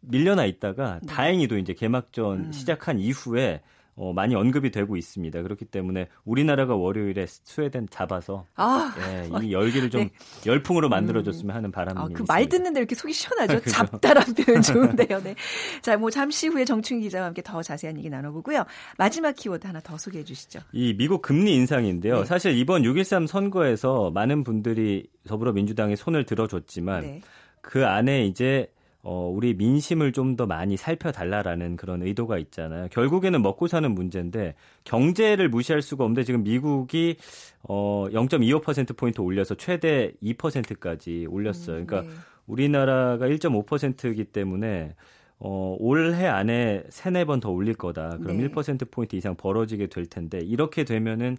밀려나 0.07 0.45
있다가 0.45 0.99
네. 1.01 1.07
다행히도 1.07 1.57
이제 1.57 1.73
개막전 1.73 2.37
음. 2.45 2.51
시작한 2.51 2.99
이후에 2.99 3.61
어, 3.97 4.11
많이 4.11 4.35
언급이 4.35 4.71
되고 4.71 4.97
있습니다. 4.97 5.41
그렇기 5.41 5.63
때문에 5.63 6.09
우리나라가 6.25 6.75
월요일에 6.75 7.25
스웨덴 7.27 7.87
잡아서 7.89 8.45
아, 8.57 8.93
예, 8.99 9.29
이 9.41 9.53
열기를 9.53 9.89
좀 9.89 10.01
네. 10.01 10.09
열풍으로 10.45 10.89
만들어줬으면 10.89 11.55
하는 11.55 11.71
바람이 11.71 11.97
아, 11.97 12.07
그 12.13 12.25
말 12.27 12.49
듣는데 12.49 12.81
이렇게 12.81 12.93
속이 12.93 13.13
시원하죠. 13.13 13.61
잡다란 13.71 14.25
표현 14.33 14.59
좋은데요. 14.61 15.23
네. 15.23 15.35
자, 15.81 15.95
뭐 15.95 16.09
잠시 16.09 16.47
후에 16.49 16.65
정충 16.65 16.99
기자와 16.99 17.27
함께 17.27 17.41
더 17.41 17.63
자세한 17.63 17.97
얘기 17.97 18.09
나눠보고요. 18.09 18.65
마지막 18.97 19.33
키워드 19.33 19.65
하나 19.65 19.79
더 19.79 19.97
소개해 19.97 20.25
주시죠. 20.25 20.59
이 20.73 20.93
미국 20.97 21.21
금리 21.21 21.55
인상인데요. 21.55 22.19
네. 22.19 22.25
사실 22.25 22.57
이번 22.57 22.81
6.13 22.81 23.27
선거에서 23.27 24.11
많은 24.11 24.43
분들이 24.43 25.07
더불어민주당에 25.25 25.95
손을 25.95 26.25
들어줬지만 26.25 27.01
네. 27.01 27.21
그 27.61 27.85
안에 27.87 28.25
이제 28.25 28.67
어, 29.07 29.31
우리 29.31 29.53
민심을 29.53 30.11
좀 30.11 30.35
더 30.35 30.45
많이 30.47 30.75
살펴달라라는 30.75 31.77
그런 31.77 32.01
의도가 32.01 32.39
있잖아요. 32.39 32.87
결국에는 32.91 33.41
먹고 33.41 33.67
사는 33.67 33.89
문제인데 33.89 34.55
경제를 34.83 35.47
무시할 35.47 35.81
수가 35.81 36.03
없는데 36.03 36.23
지금 36.23 36.43
미국이 36.43 37.15
어, 37.61 38.07
0.25%포인트 38.11 39.21
올려서 39.21 39.55
최대 39.55 40.11
2%까지 40.21 41.27
올렸어요. 41.29 41.77
음, 41.77 41.85
그러니까 41.85 42.11
네. 42.11 42.19
우리나라가 42.47 43.27
1.5%이기 43.27 44.25
때문에 44.25 44.95
어, 45.39 45.77
올해 45.79 46.25
안에 46.27 46.83
3, 46.89 47.13
4번 47.13 47.39
더 47.39 47.51
올릴 47.51 47.75
거다. 47.75 48.17
그럼 48.17 48.37
네. 48.37 48.47
1%포인트 48.49 49.15
이상 49.15 49.35
벌어지게 49.35 49.87
될 49.87 50.07
텐데 50.07 50.39
이렇게 50.39 50.83
되면은 50.83 51.37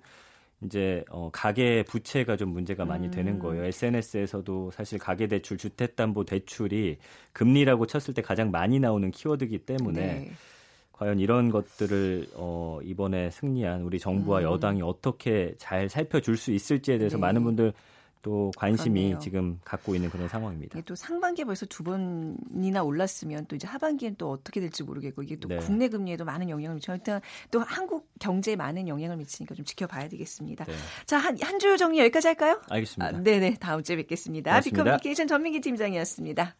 이제 0.62 1.04
어 1.10 1.30
가계 1.32 1.82
부채가 1.84 2.36
좀 2.36 2.50
문제가 2.50 2.84
많이 2.84 3.08
음. 3.08 3.10
되는 3.10 3.38
거예요. 3.38 3.64
SNS에서도 3.64 4.70
사실 4.70 4.98
가계 4.98 5.26
대출, 5.26 5.58
주택 5.58 5.96
담보 5.96 6.24
대출이 6.24 6.96
금리라고 7.32 7.86
쳤을 7.86 8.14
때 8.14 8.22
가장 8.22 8.50
많이 8.50 8.80
나오는 8.80 9.10
키워드이기 9.10 9.58
때문에 9.58 10.00
네. 10.00 10.30
과연 10.92 11.18
이런 11.20 11.50
것들을 11.50 12.28
어 12.34 12.80
이번에 12.82 13.30
승리한 13.30 13.82
우리 13.82 13.98
정부와 13.98 14.40
음. 14.40 14.44
여당이 14.44 14.82
어떻게 14.82 15.54
잘 15.58 15.90
살펴줄 15.90 16.38
수 16.38 16.52
있을지에 16.52 16.96
대해서 16.96 17.18
네. 17.18 17.20
많은 17.20 17.44
분들 17.44 17.74
또 18.22 18.50
관심이 18.56 19.00
그렇네요. 19.00 19.18
지금 19.20 19.60
갖고 19.64 19.94
있는 19.94 20.10
그런 20.10 20.28
상황입니다. 20.28 20.80
또 20.84 20.94
상반기에 20.94 21.44
벌써 21.44 21.64
두 21.66 21.84
번이나 21.84 22.82
올랐으면 22.82 23.46
또 23.46 23.54
이제 23.54 23.68
하반기엔 23.68 24.16
또 24.18 24.30
어떻게 24.30 24.60
될지 24.60 24.82
모르겠고 24.82 25.22
이게 25.22 25.36
또 25.36 25.48
네. 25.48 25.58
국내 25.58 25.88
금리에도 25.88 26.24
많은 26.24 26.48
영향을 26.50 26.74
미쳐요. 26.76 26.96
일단 26.96 27.20
또 27.50 27.60
한국 27.60 28.08
경제에 28.18 28.56
많은 28.56 28.88
영향을 28.88 29.16
미치니까 29.16 29.54
좀 29.54 29.64
지켜봐야 29.64 30.08
되겠습니다. 30.08 30.64
네. 30.64 30.72
자, 31.06 31.18
한, 31.18 31.36
한 31.40 31.56
주 31.58 31.76
정리 31.78 31.98
여기까지 32.00 32.26
할까요? 32.28 32.60
알겠습니다. 32.68 33.16
아, 33.16 33.22
네네. 33.22 33.54
다음 33.60 33.82
주에 33.82 33.96
뵙겠습니다. 33.96 34.60
비커뮤니케이션 34.60 35.26
전민기 35.26 35.60
팀장이었습니다. 35.60 36.54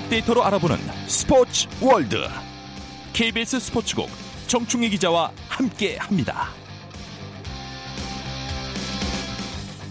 빅데이터로 0.00 0.42
알아보는 0.44 0.76
스포츠 1.06 1.68
월드 1.82 2.16
KBS 3.12 3.60
스포츠국 3.60 4.08
정충희 4.46 4.88
기자와 4.90 5.32
함께합니다. 5.48 6.48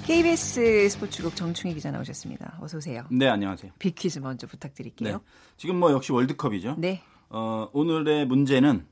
KBS 0.08 0.90
스포츠국 0.90 1.36
정충희 1.36 1.76
기자 1.76 1.92
나오셨습니다. 1.92 2.58
어서 2.62 2.78
오세요. 2.78 3.06
네, 3.12 3.28
안녕하세요. 3.28 3.74
빅퀴즈 3.78 4.20
먼저 4.20 4.48
부탁드릴게요. 4.48 5.18
네. 5.18 5.24
지금 5.58 5.76
뭐 5.80 5.92
역시 5.92 6.12
월드컵이죠. 6.12 6.76
네. 6.80 7.02
어, 7.30 7.70
오늘의 7.74 8.26
문제는 8.26 8.88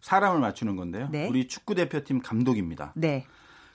사람을 0.00 0.40
맞추는 0.40 0.74
건데요. 0.76 1.08
네. 1.12 1.28
우리 1.28 1.46
축구 1.46 1.74
대표팀 1.76 2.20
감독입니다. 2.20 2.94
네. 2.96 3.26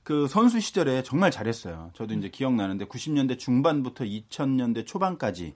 그 0.03 0.27
선수 0.27 0.59
시절에 0.59 1.03
정말 1.03 1.31
잘했어요. 1.31 1.91
저도 1.93 2.13
이제 2.13 2.29
기억나는데 2.29 2.85
90년대 2.85 3.39
중반부터 3.39 4.03
2000년대 4.03 4.85
초반까지 4.85 5.55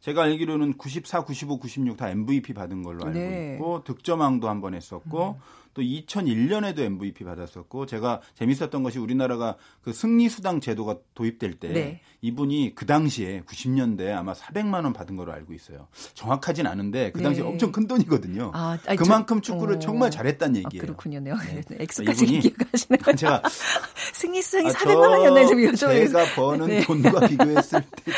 제가 0.00 0.22
알기로는 0.24 0.78
94, 0.78 1.24
95, 1.24 1.58
96 1.58 1.96
다 1.96 2.08
MVP 2.10 2.54
받은 2.54 2.82
걸로 2.82 3.04
알고 3.06 3.18
네. 3.18 3.54
있고 3.54 3.84
득점왕도 3.84 4.48
한 4.48 4.60
번 4.60 4.74
했었고 4.74 5.36
음. 5.38 5.59
또 5.74 5.82
2001년에도 5.82 6.80
MVP 6.80 7.24
받았었고 7.24 7.86
제가 7.86 8.20
재밌었던 8.34 8.82
것이 8.82 8.98
우리나라가 8.98 9.56
그 9.82 9.92
승리 9.92 10.28
수당 10.28 10.60
제도가 10.60 10.98
도입될 11.14 11.54
때 11.54 11.68
네. 11.68 12.00
이분이 12.22 12.74
그 12.74 12.86
당시에 12.86 13.42
90년대 13.42 14.14
아마 14.14 14.32
400만 14.32 14.84
원 14.84 14.92
받은 14.92 15.16
걸로 15.16 15.32
알고 15.32 15.52
있어요. 15.54 15.88
정확하진 16.14 16.66
않은데 16.66 17.12
그 17.12 17.22
당시에 17.22 17.42
네. 17.42 17.48
엄청 17.48 17.72
큰 17.72 17.86
돈이거든요. 17.86 18.50
아, 18.54 18.78
아니, 18.86 18.96
그만큼 18.96 19.40
저, 19.40 19.52
축구를 19.52 19.76
어. 19.76 19.78
정말 19.78 20.10
잘했다는 20.10 20.56
아, 20.56 20.58
얘기예요. 20.58 20.82
아, 20.82 20.86
그렇군요. 20.86 21.20
네. 21.20 21.30
엑스까지 21.78 22.26
기억하시네요. 22.26 23.16
제가 23.16 23.42
승리 24.12 24.42
수당이 24.42 24.68
아, 24.68 24.72
400만 24.72 25.10
원이었나요? 25.10 25.46
지금 25.46 25.62
여쭤 25.64 25.76
제가 25.78 26.24
버는 26.34 26.66
네. 26.66 26.82
돈과 26.82 27.20
비교했을 27.28 27.82
때 27.82 28.12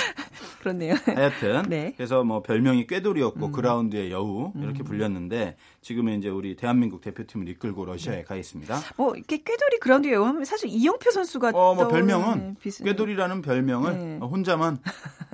그렇네요. 0.61 0.95
하여튼 1.05 1.65
네. 1.69 1.93
그래서 1.97 2.23
뭐 2.23 2.43
별명이 2.43 2.87
꾀돌이었고 2.87 3.47
음. 3.47 3.53
그라운드의 3.53 4.11
여우 4.13 4.53
이렇게 4.57 4.83
음. 4.83 4.85
불렸는데 4.85 5.57
지금은 5.81 6.19
이제 6.19 6.29
우리 6.29 6.57
대한민국 6.57 7.01
대표팀을 7.01 7.49
이끌고 7.53 7.85
러시아에 7.87 8.17
네. 8.19 8.25
가 8.25 8.37
있습니다. 8.37 8.81
뭐 8.97 9.15
이렇게 9.15 9.39
꾀돌이 9.39 9.79
그라운드의 9.81 10.15
여우 10.15 10.25
하면 10.27 10.45
사실 10.45 10.69
이영표 10.69 11.11
선수가 11.11 11.53
어 11.55 11.75
뭐 11.75 11.89
별명은 11.89 12.57
네, 12.63 12.71
꾀돌이라는 12.85 13.41
별명을 13.43 13.93
네. 13.99 14.19
혼자만 14.19 14.79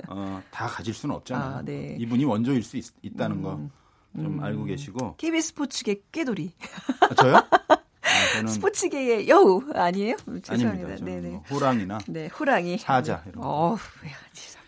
어, 0.09 0.43
다 0.51 0.67
가질 0.67 0.95
수는 0.95 1.15
없잖아요. 1.17 1.57
아, 1.59 1.63
네. 1.63 1.97
이분이 1.99 2.25
원조일 2.25 2.63
수 2.63 2.77
있, 2.77 2.85
다는 3.17 3.43
거좀 3.43 3.71
음. 4.17 4.41
알고 4.43 4.65
계시고 4.65 5.17
KBS 5.17 5.49
스포츠계 5.49 6.03
꾀돌이. 6.13 6.53
아, 7.01 7.15
저요? 7.15 7.37
아, 7.37 7.79
저는 8.35 8.49
스포츠계의 8.53 9.29
여우 9.29 9.63
아니에요? 9.75 10.17
죄송합니다. 10.43 11.05
네네. 11.05 11.29
뭐 11.31 11.43
호랑이나 11.51 11.99
네, 12.09 12.29
호랑이 12.29 12.79
사자 12.79 13.23
이런 13.27 13.43
거. 13.43 13.49
어, 13.49 13.77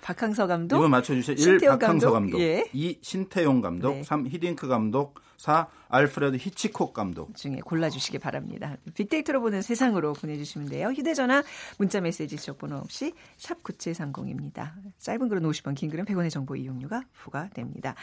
박항서 0.03 0.47
감독. 0.47 0.77
이번 0.77 0.91
맞춰 0.91 1.15
주세요. 1.15 1.37
1. 1.37 1.61
박항서 1.61 2.11
감독. 2.11 2.39
감독. 2.39 2.41
예. 2.41 2.65
2. 2.73 2.99
신태용 3.03 3.61
감독. 3.61 3.93
네. 3.95 4.03
3. 4.03 4.27
히딩크 4.27 4.67
감독. 4.67 5.21
4. 5.41 5.67
알프레드 5.89 6.37
히치콕 6.37 6.93
감독. 6.93 7.35
중에 7.35 7.61
골라주시기 7.65 8.19
바랍니다. 8.19 8.77
빅데이터로 8.93 9.41
보는 9.41 9.63
세상으로 9.63 10.13
보내주시면 10.13 10.69
돼요. 10.69 10.89
휴대전화, 10.89 11.43
문자메시지 11.79 12.37
지역번호 12.37 12.77
없이 12.77 13.15
샵 13.39 13.63
9730입니다. 13.63 14.73
짧은 14.99 15.31
글은 15.31 15.43
50원, 15.43 15.75
긴 15.75 15.89
글은 15.89 16.05
100원의 16.05 16.29
정보 16.31 16.57
이용료가 16.57 17.05
부과됩니다. 17.15 17.95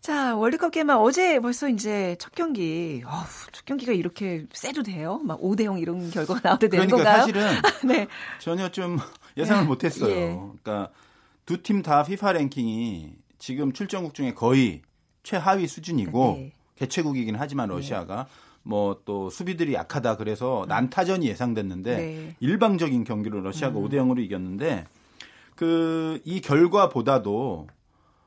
자, 0.00 0.36
월드컵 0.36 0.70
개막 0.70 1.02
어제 1.02 1.40
벌써 1.40 1.68
이제 1.68 2.14
첫 2.20 2.32
경기. 2.32 3.02
어후, 3.04 3.50
첫 3.50 3.64
경기가 3.64 3.92
이렇게 3.92 4.46
세도 4.52 4.84
돼요? 4.84 5.20
막 5.24 5.40
5대 5.40 5.64
0 5.64 5.78
이런 5.80 6.10
결과가 6.12 6.40
나와도 6.44 6.68
되는 6.68 6.86
그러니까 6.86 6.96
건가요? 6.96 7.20
사실은 7.22 7.60
네. 7.88 8.06
전혀 8.38 8.68
좀 8.70 8.98
예상을 9.36 9.64
못 9.66 9.82
했어요. 9.82 10.14
예. 10.14 10.38
그러니까 10.62 10.92
두 11.44 11.60
팀다 11.60 12.04
피파 12.04 12.32
랭킹이 12.32 13.16
지금 13.38 13.72
출전국 13.72 14.14
중에 14.14 14.32
거의 14.32 14.82
최하위 15.22 15.66
수준이고 15.66 16.34
네. 16.38 16.52
개최국이긴 16.76 17.36
하지만 17.36 17.68
네. 17.68 17.74
러시아가 17.76 18.24
네. 18.24 18.30
뭐 18.64 18.94
뭐또 18.94 19.30
수비들이 19.30 19.74
약하다 19.74 20.16
그래서 20.16 20.64
난타전이 20.68 21.26
예상됐는데 21.26 21.96
네. 21.96 22.36
일방적인 22.40 23.04
경기로 23.04 23.40
러시아가 23.40 23.78
음. 23.78 23.84
5대 23.84 23.94
0으로 23.94 24.20
이겼는데 24.20 24.86
그 25.56 26.20
이 26.24 26.40
결과보다도 26.40 27.66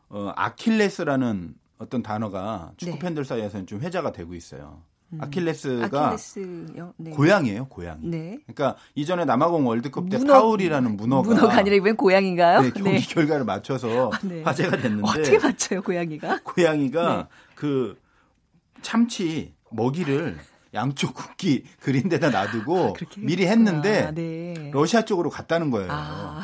어 0.10 0.34
아킬레스라는 0.36 1.56
어떤 1.78 2.04
단어가 2.04 2.72
축구 2.78 2.94
네. 2.94 3.00
팬들 3.00 3.25
사이에서는 3.25 3.68
좀 3.68 3.82
회자가 3.82 4.12
되고 4.12 4.34
있어요. 4.34 4.82
음. 5.15 5.22
아킬레스가 5.22 6.05
아킬레스요? 6.05 6.93
네. 6.98 7.12
고양이에요, 7.12 7.65
고양이. 7.65 8.07
네. 8.07 8.39
그러니까 8.45 8.75
이전에 8.95 9.25
남아공 9.25 9.67
월드컵 9.67 10.10
때 10.10 10.17
문어, 10.17 10.34
파울이라는 10.34 10.98
문어가 10.98 11.27
문어가 11.27 11.57
아니라 11.57 11.75
이번엔 11.77 11.95
고양인가요? 11.95 12.62
네, 12.62 12.72
경기 12.72 12.91
네. 12.91 13.00
결과를 13.00 13.45
맞춰서 13.45 14.12
아, 14.13 14.19
네. 14.24 14.43
화제가 14.43 14.77
됐는데 14.77 15.03
어떻게 15.03 15.39
맞춰요, 15.39 15.81
고양이가? 15.81 16.39
고양이가 16.43 17.15
네. 17.15 17.24
그 17.55 17.98
참치 18.81 19.53
먹이를 19.72 20.38
양쪽 20.74 21.13
국기 21.13 21.63
그린 21.79 22.10
데다 22.10 22.29
놔두고 22.29 22.88
아, 22.88 22.93
미리 23.17 23.48
했는데 23.48 24.03
아, 24.03 24.72
러시아 24.72 25.03
쪽으로 25.03 25.29
갔다는 25.29 25.72
거예요. 25.72 25.88
아. 25.91 26.41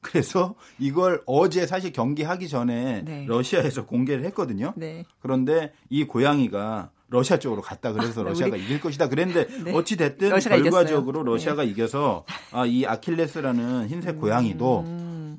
그래서 0.00 0.54
이걸 0.78 1.22
어제 1.26 1.66
사실 1.66 1.92
경기하기 1.92 2.48
전에 2.48 3.02
네. 3.04 3.24
러시아에서 3.26 3.86
공개를 3.86 4.24
했거든요. 4.26 4.74
네. 4.76 5.04
그런데 5.18 5.72
이 5.88 6.04
고양이가 6.04 6.90
러시아 7.14 7.38
쪽으로 7.38 7.62
갔다 7.62 7.92
그래서 7.92 8.22
아, 8.22 8.24
러시아가 8.24 8.56
우리... 8.56 8.64
이길 8.64 8.80
것이다 8.80 9.08
그랬는데 9.08 9.46
네. 9.64 9.72
어찌 9.72 9.96
됐든 9.96 10.30
결과적으로 10.40 11.20
이겼어요. 11.20 11.22
러시아가 11.22 11.64
네. 11.64 11.70
이겨서 11.70 12.24
아, 12.50 12.66
이 12.66 12.84
아킬레스라는 12.84 13.88
흰색 13.88 14.16
음... 14.16 14.20
고양이도 14.20 14.84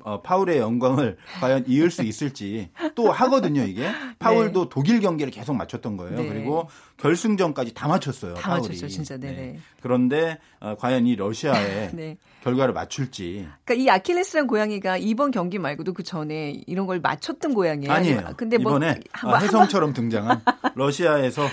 어, 0.06 0.22
파울의 0.22 0.58
영광을 0.58 1.16
과연 1.40 1.64
이을 1.66 1.90
수 1.90 2.02
있을지 2.02 2.70
또 2.94 3.10
하거든요 3.10 3.62
이게 3.62 3.88
파울도 4.20 4.62
네. 4.62 4.68
독일 4.70 5.00
경기를 5.00 5.32
계속 5.32 5.54
맞췄던 5.54 5.96
거예요. 5.96 6.16
네. 6.16 6.28
그리고 6.28 6.68
결승전까지 6.96 7.74
다 7.74 7.88
맞췄어요. 7.88 8.34
다 8.34 8.50
파울이. 8.50 8.68
맞췄죠, 8.68 8.88
진짜. 8.88 9.16
네. 9.16 9.32
네. 9.32 9.58
그런데 9.82 10.38
어, 10.60 10.76
과연 10.78 11.06
이 11.06 11.16
러시아의 11.16 11.90
네. 11.94 12.16
결과를 12.46 12.72
맞출지. 12.74 13.48
그러니까 13.64 13.74
이 13.74 13.90
아킬레스란 13.90 14.46
고양이가 14.46 14.98
이번 14.98 15.32
경기 15.32 15.58
말고도 15.58 15.92
그 15.92 16.04
전에 16.04 16.62
이런 16.68 16.86
걸 16.86 17.00
맞췄던 17.00 17.54
고양이에요. 17.54 17.92
아니에요. 17.92 18.34
근데 18.36 18.56
뭐 18.56 18.70
이번에 18.72 19.00
뭐, 19.24 19.36
혜성처럼 19.36 19.92
등장한 19.92 20.42
러시아에서 20.76 21.44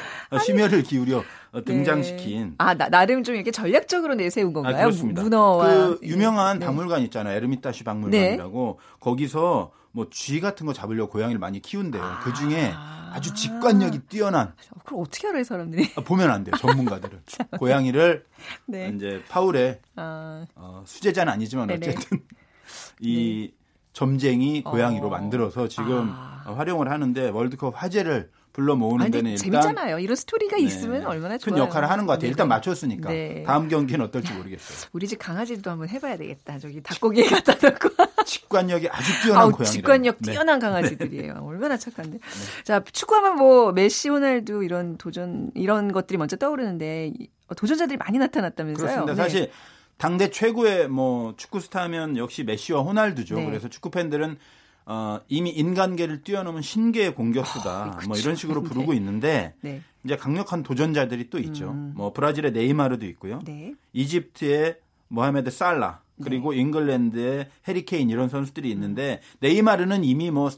심혈을 0.45 0.83
기울여 0.83 1.17
어, 1.17 1.23
등장시킨. 1.61 2.49
네. 2.49 2.55
아, 2.57 2.73
나, 2.73 2.89
나름 2.89 3.23
좀 3.23 3.35
이렇게 3.35 3.51
전략적으로 3.51 4.15
내세운 4.15 4.49
아, 4.49 4.53
건가요? 4.53 4.75
아, 4.75 4.79
그렇습니다. 4.79 5.21
문어와. 5.21 5.65
그 5.65 5.99
유명한 6.03 6.59
네. 6.59 6.65
박물관 6.65 7.01
있잖아요. 7.03 7.35
에르미타시 7.37 7.83
박물관이라고. 7.83 8.79
네. 8.81 8.95
거기서 8.99 9.71
뭐 9.93 10.07
쥐 10.09 10.39
같은 10.41 10.65
거 10.65 10.73
잡으려고 10.73 11.11
고양이를 11.11 11.39
많이 11.39 11.61
키운대요. 11.61 12.03
아. 12.03 12.19
그 12.19 12.33
중에 12.33 12.73
아주 13.11 13.33
직관력이 13.35 13.99
뛰어난. 14.09 14.53
그럼 14.85 15.01
어떻게 15.01 15.27
알아요, 15.27 15.43
사람들이? 15.43 15.91
아, 15.95 16.01
보면 16.01 16.31
안 16.31 16.43
돼요, 16.43 16.55
전문가들은. 16.57 17.21
고양이를 17.59 18.25
네. 18.65 18.91
이제 18.95 19.23
파울의 19.29 19.79
아. 19.95 20.45
어, 20.55 20.83
수제자는 20.85 21.31
아니지만 21.31 21.67
네네. 21.67 21.87
어쨌든 21.89 22.21
이 22.99 23.49
네. 23.51 23.57
점쟁이 23.93 24.63
고양이로 24.63 25.07
어. 25.07 25.09
만들어서 25.11 25.67
지금 25.67 26.09
아. 26.11 26.41
활용을 26.57 26.89
하는데 26.89 27.29
월드컵 27.29 27.73
화제를 27.75 28.31
불러 28.53 28.75
모으는 28.75 29.09
데는 29.09 29.31
일단 29.31 29.51
재밌잖아요. 29.51 29.97
이런 29.97 30.15
스토리가 30.15 30.57
네, 30.57 30.63
있으면 30.63 31.05
얼마나 31.07 31.39
좋아요. 31.39 31.55
큰 31.55 31.63
역할을 31.63 31.89
하는 31.89 32.05
것 32.05 32.13
같아요. 32.13 32.29
일단 32.29 32.45
네. 32.47 32.49
맞췄으니까 32.49 33.09
네. 33.09 33.43
다음 33.45 33.67
경기는 33.67 34.05
어떨지 34.05 34.31
모르겠어요. 34.31 34.89
우리 34.93 35.07
집 35.07 35.17
강아지도 35.17 35.71
한번 35.71 35.89
해봐야 35.89 36.17
되겠다. 36.17 36.59
저기 36.59 36.81
닭고기에 36.83 37.25
갖다 37.41 37.53
놓고 37.53 37.89
직관력이 38.25 38.87
아주 38.89 39.11
뛰어난 39.23 39.51
고양이. 39.51 39.71
직관력 39.71 40.17
네. 40.19 40.31
뛰어난 40.31 40.59
강아지들이에요. 40.59 41.41
얼마나 41.43 41.77
착한데. 41.77 42.19
네. 42.19 42.63
자 42.63 42.83
축구하면 42.91 43.37
뭐 43.37 43.71
메시, 43.71 44.09
호날두 44.09 44.63
이런 44.63 44.97
도전 44.99 45.49
이런 45.55 45.91
것들이 45.91 46.17
먼저 46.19 46.35
떠오르는데 46.35 47.11
도전자들이 47.57 47.97
많이 47.97 48.19
나타났다면서요? 48.19 48.87
그렇습니다. 48.87 49.15
사실 49.15 49.49
당대 49.97 50.29
최고의 50.29 50.89
뭐 50.89 51.33
축구 51.37 51.59
스타면 51.59 52.17
역시 52.17 52.43
메시와 52.43 52.81
호날두죠. 52.83 53.35
그래서 53.35 53.67
축구 53.67 53.89
팬들은 53.89 54.37
어, 54.85 55.19
이미 55.29 55.49
인간계를 55.49 56.23
뛰어넘은 56.23 56.61
신계의 56.61 57.15
공격수다. 57.15 57.83
어, 57.83 57.99
뭐 58.07 58.17
이런 58.17 58.35
식으로 58.35 58.61
네. 58.63 58.69
부르고 58.69 58.91
네. 58.91 58.97
있는데 58.97 59.53
네. 59.61 59.81
이제 60.03 60.15
강력한 60.17 60.63
도전자들이 60.63 61.29
또 61.29 61.39
있죠. 61.39 61.71
음. 61.71 61.93
뭐 61.95 62.11
브라질의 62.13 62.51
네이마르도 62.51 63.05
있고요. 63.07 63.39
네. 63.45 63.73
이집트의 63.93 64.77
모하메드 65.07 65.51
살라 65.51 66.01
그리고 66.23 66.51
네. 66.51 66.59
잉글랜드의 66.59 67.49
해리케인 67.67 68.09
이런 68.09 68.29
선수들이 68.29 68.69
있는데 68.71 69.21
네이마르는 69.39 70.03
이미 70.03 70.31
뭐 70.31 70.49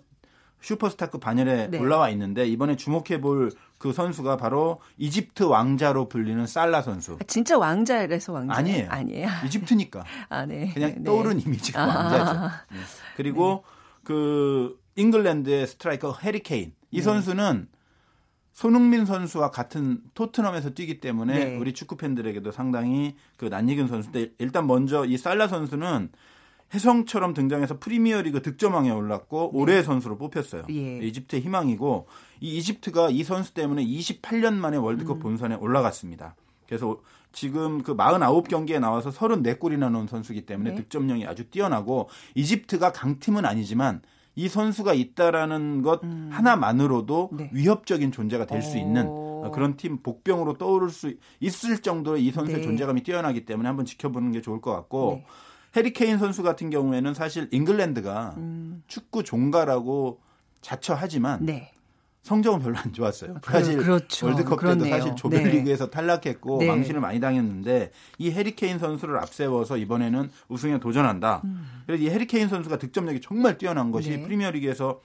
슈퍼스타급 0.61 1.21
반열에 1.21 1.67
네. 1.67 1.77
올라와 1.77 2.09
있는데 2.09 2.47
이번에 2.47 2.75
주목해 2.75 3.21
볼 3.21 3.51
그 3.77 3.93
선수가 3.93 4.37
바로 4.37 4.81
이집트 4.97 5.43
왕자로 5.43 6.07
불리는 6.07 6.47
살라 6.47 6.81
선수. 6.81 7.17
아, 7.21 7.23
진짜 7.27 7.57
왕자라서 7.57 8.33
왕자 8.33 8.55
아니에요. 8.55 8.87
아니에요. 8.89 9.27
이집트니까. 9.45 10.03
아, 10.29 10.45
네. 10.45 10.71
그냥 10.73 11.03
떠오른 11.03 11.39
이미지가 11.39 11.83
아. 11.83 11.87
왕자죠. 11.87 12.51
그리고 13.17 13.63
그 14.05 14.79
잉글랜드의 14.95 15.67
스트라이커 15.67 16.15
해리케인 16.23 16.73
이 16.91 16.97
네. 16.97 17.01
선수는 17.01 17.67
손흥민 18.53 19.05
선수와 19.05 19.51
같은 19.51 20.01
토트넘에서 20.13 20.69
뛰기 20.69 21.01
때문에 21.01 21.45
네. 21.45 21.57
우리 21.57 21.73
축구 21.73 21.97
팬들에게도 21.97 22.51
상당히 22.51 23.15
그 23.35 23.45
낯익은 23.45 23.89
선수인데 23.89 24.33
일단 24.37 24.65
먼저 24.65 25.03
이 25.03 25.17
살라 25.17 25.49
선수는 25.49 26.09
혜성처럼 26.73 27.33
등장해서 27.33 27.79
프리미어리그 27.79 28.41
득점왕에 28.41 28.91
올랐고 28.91 29.51
네. 29.53 29.59
올해의 29.59 29.83
선수로 29.83 30.17
뽑혔어요. 30.17 30.63
예. 30.69 30.99
이집트의 30.99 31.41
희망이고 31.41 32.07
이 32.39 32.57
이집트가 32.57 33.09
이 33.09 33.23
선수 33.23 33.53
때문에 33.53 33.83
28년 33.83 34.53
만에 34.53 34.77
월드컵 34.77 35.17
음. 35.17 35.19
본선에 35.19 35.55
올라갔습니다. 35.55 36.35
그래서 36.65 37.01
지금 37.35 37.83
그 37.83 37.95
49경기에 37.95 38.79
나와서 38.79 39.09
34골이나 39.09 39.91
넣은 39.91 40.07
선수이기 40.07 40.45
때문에 40.45 40.71
네. 40.71 40.75
득점력이 40.77 41.27
아주 41.27 41.43
뛰어나고 41.49 42.09
이집트가 42.33 42.93
강팀은 42.93 43.45
아니지만 43.45 44.01
이 44.35 44.47
선수가 44.47 44.93
있다라는 44.93 45.81
것 45.81 46.01
음. 46.03 46.29
하나만으로도 46.31 47.31
네. 47.33 47.49
위협적인 47.53 48.11
존재가 48.11 48.45
될 48.45 48.61
수 48.61 48.77
있는 48.77 49.05
그런 49.51 49.75
팀 49.75 50.01
복병으로 50.01 50.57
떠오를 50.57 50.89
수 50.89 51.13
있을 51.39 51.79
정도로 51.79 52.17
이 52.17 52.31
선수의 52.31 52.59
네. 52.59 52.63
존재감이 52.63 53.03
뛰어나기 53.03 53.45
때문에 53.45 53.67
한번 53.67 53.85
지켜보는 53.85 54.31
게 54.31 54.41
좋을 54.41 54.61
것 54.61 54.71
같고 54.71 55.21
네. 55.21 55.25
해리케인 55.75 56.17
선수 56.17 56.41
같은 56.41 56.69
경우에는 56.69 57.13
사실 57.13 57.49
잉글랜드가 57.51 58.35
음. 58.37 58.81
축구 58.87 59.23
종가라고 59.23 60.21
자처하지만 60.61 61.45
네. 61.45 61.71
성적은 62.25 62.59
별로 62.59 62.75
안 62.79 62.91
좋았어요. 62.91 63.35
브라질 63.43 63.77
그렇죠. 63.77 64.25
월드컵 64.25 64.55
때도 64.55 64.55
그렇네요. 64.55 64.97
사실 64.97 65.15
조별리그에서 65.15 65.85
네. 65.85 65.91
탈락했고 65.91 66.57
네. 66.57 66.65
망신을 66.65 66.99
많이 66.99 67.19
당했는데 67.19 67.91
이 68.17 68.31
해리케인 68.31 68.79
선수를 68.79 69.19
앞세워서 69.19 69.77
이번에는 69.77 70.31
우승에 70.49 70.79
도전한다. 70.79 71.41
음. 71.43 71.83
그래서 71.85 72.03
이 72.03 72.09
해리케인 72.09 72.49
선수가 72.49 72.79
득점력이 72.79 73.21
정말 73.21 73.59
뛰어난 73.59 73.91
것이 73.91 74.09
네. 74.09 74.23
프리미어리그에서 74.23 75.01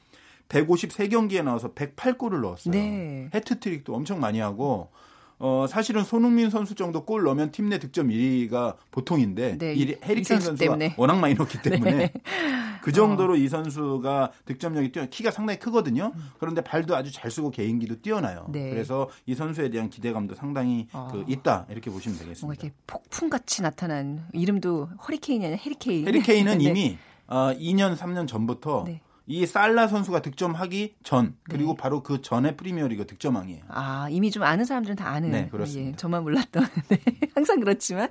153경기에 0.49 1.45
나와서 1.45 1.75
108골을 1.75 2.41
넣었어요. 2.41 2.73
네. 2.73 3.29
해트트릭도 3.35 3.95
엄청 3.95 4.19
많이 4.19 4.41
하고 4.41 4.89
어, 5.43 5.67
사실은 5.67 6.05
손흥민 6.05 6.51
선수 6.51 6.75
정도 6.75 7.05
골 7.05 7.23
넣으면 7.25 7.51
팀 7.51 7.71
내 7.71 7.79
득점 7.79 8.09
1위가 8.09 8.77
보통인데 8.91 9.57
네, 9.59 9.75
이 9.75 9.97
해리케인 10.03 10.25
선수가 10.41 10.57
때문에. 10.57 10.95
워낙 10.99 11.19
많이 11.19 11.35
넣기 11.35 11.59
때문에 11.63 11.93
네. 11.93 12.13
그 12.83 12.93
정도로 12.93 13.35
어. 13.35 13.37
이 13.37 13.49
선수가 13.49 14.33
득점력이 14.45 14.93
뛰어 14.93 15.07
키가 15.07 15.31
상당히 15.31 15.59
크거든요. 15.59 16.13
음. 16.15 16.31
그런데 16.39 16.63
발도 16.63 16.95
아주 16.97 17.11
잘 17.13 17.31
쓰고 17.31 17.51
개인기도 17.53 18.01
뛰어나요. 18.03 18.47
네. 18.51 18.71
그래서 18.71 19.09
이 19.27 19.35
선수에 19.35 19.71
대한 19.71 19.89
기대감도 19.89 20.35
상당히 20.35 20.89
어. 20.93 21.09
그 21.13 21.25
있다 21.29 21.67
이렇게 21.71 21.91
보시면 21.91 22.19
되겠습니다. 22.19 22.47
뭔가 22.47 22.61
이렇게 22.63 22.75
폭풍같이 22.87 23.63
나타난 23.63 24.27
이름도 24.33 24.89
허리케인이 25.07 25.45
아니라 25.47 25.61
해리케인. 25.65 26.07
해리케인은 26.07 26.59
네. 26.59 26.65
이미 26.65 26.99
어, 27.29 27.53
2년 27.55 27.97
3년 27.97 28.27
전부터 28.27 28.85
네. 28.87 29.01
이 29.33 29.47
살라 29.47 29.87
선수가 29.87 30.23
득점하기 30.23 30.97
전 31.05 31.37
그리고 31.45 31.75
네. 31.75 31.77
바로 31.77 32.03
그 32.03 32.21
전에 32.21 32.57
프리미어리그 32.57 33.07
득점왕이에요. 33.07 33.63
아 33.69 34.09
이미 34.11 34.33
좀 34.33 34.43
아는 34.43 34.65
사람들은 34.65 34.97
다 34.97 35.09
아는. 35.11 35.31
네 35.31 35.49
그렇습니다. 35.49 35.93
예, 35.93 35.97
저만 35.97 36.25
몰랐던. 36.25 36.65
네, 36.91 36.99
항상 37.37 37.61
그렇지만 37.61 38.09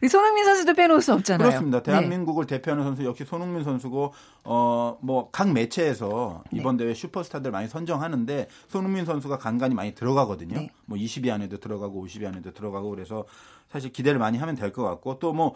우리 0.00 0.08
손흥민 0.08 0.46
선수도 0.46 0.72
빼놓을 0.72 1.02
수 1.02 1.12
없잖아요. 1.12 1.46
그렇습니다. 1.46 1.82
네. 1.82 1.90
대한민국을 1.92 2.46
네. 2.46 2.56
대표하는 2.56 2.84
선수 2.84 3.04
역시 3.04 3.26
손흥민 3.26 3.64
선수고 3.64 4.14
어 4.44 4.96
뭐 5.02 5.28
각 5.30 5.52
매체에서 5.52 6.42
네. 6.50 6.60
이번 6.60 6.78
대회 6.78 6.94
슈퍼스타들 6.94 7.50
많이 7.50 7.68
선정하는데 7.68 8.48
손흥민 8.68 9.04
선수가 9.04 9.36
간간히 9.36 9.74
많이 9.74 9.94
들어가거든요. 9.94 10.56
네. 10.56 10.70
뭐 10.86 10.96
20위 10.96 11.28
안에도 11.30 11.58
들어가고 11.58 12.02
50위 12.06 12.26
안에도 12.26 12.50
들어가고 12.52 12.88
그래서 12.88 13.26
사실 13.70 13.92
기대를 13.92 14.18
많이 14.18 14.38
하면 14.38 14.54
될 14.54 14.72
것 14.72 14.82
같고 14.84 15.18
또 15.18 15.34
뭐 15.34 15.54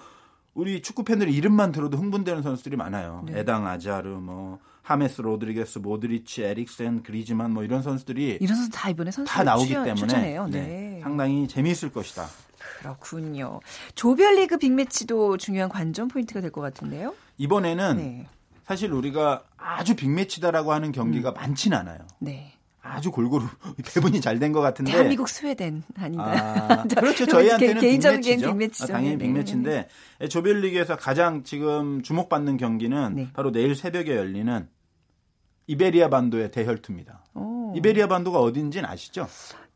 우리 0.52 0.80
축구 0.80 1.04
팬들이 1.04 1.34
이름만 1.34 1.70
들어도 1.72 1.98
흥분되는 1.98 2.42
선수들이 2.42 2.76
많아요. 2.76 3.24
에당 3.30 3.66
아자르 3.66 4.08
뭐 4.08 4.58
하메스 4.86 5.20
로드리게스, 5.20 5.80
모드리치, 5.80 6.44
에릭센, 6.44 7.02
그리즈만 7.02 7.50
뭐 7.50 7.64
이런 7.64 7.82
선수들이 7.82 8.38
이런 8.40 8.56
선수 8.56 8.70
다 8.70 8.88
이번에 8.88 9.10
선수 9.10 9.32
다 9.32 9.42
나오기 9.42 9.70
때문에 9.70 10.38
네. 10.48 10.60
네. 10.60 11.00
상당히 11.02 11.48
재미있을 11.48 11.90
것이다. 11.90 12.28
그렇군요. 12.78 13.58
조별리그 13.96 14.58
빅매치도 14.58 15.38
중요한 15.38 15.68
관전 15.70 16.06
포인트가 16.06 16.40
될 16.40 16.52
것 16.52 16.60
같은데요. 16.60 17.14
이번에는 17.36 17.96
네. 17.96 18.26
사실 18.64 18.92
우리가 18.92 19.42
아주 19.56 19.96
빅매치다라고 19.96 20.72
하는 20.72 20.92
경기가 20.92 21.30
음. 21.30 21.34
많지는 21.34 21.76
않아요. 21.78 21.98
네. 22.20 22.52
아주 22.80 23.10
골고루 23.10 23.44
배분이 23.94 24.20
잘 24.20 24.38
된 24.38 24.52
것 24.52 24.60
같은데 24.60 24.92
대한민국 24.92 25.28
스웨덴 25.28 25.82
아닌가요? 25.98 26.38
아, 26.40 26.84
그렇죠. 26.94 27.26
저희한테는 27.26 27.80
개인적인 27.80 28.38
빅매치죠. 28.40 28.84
아, 28.84 28.98
당연히 28.98 29.16
네, 29.16 29.24
빅매치인데 29.24 29.88
네. 30.20 30.28
조별리그에서 30.28 30.94
가장 30.96 31.42
지금 31.42 32.02
주목받는 32.02 32.56
경기는 32.56 33.14
네. 33.16 33.28
바로 33.32 33.50
내일 33.50 33.74
새벽에 33.74 34.14
열리는 34.14 34.68
이베리아 35.66 36.08
반도의 36.08 36.50
대혈투입니다. 36.50 37.24
오. 37.34 37.72
이베리아 37.76 38.06
반도가 38.06 38.40
어딘지는 38.40 38.88
아시죠? 38.88 39.26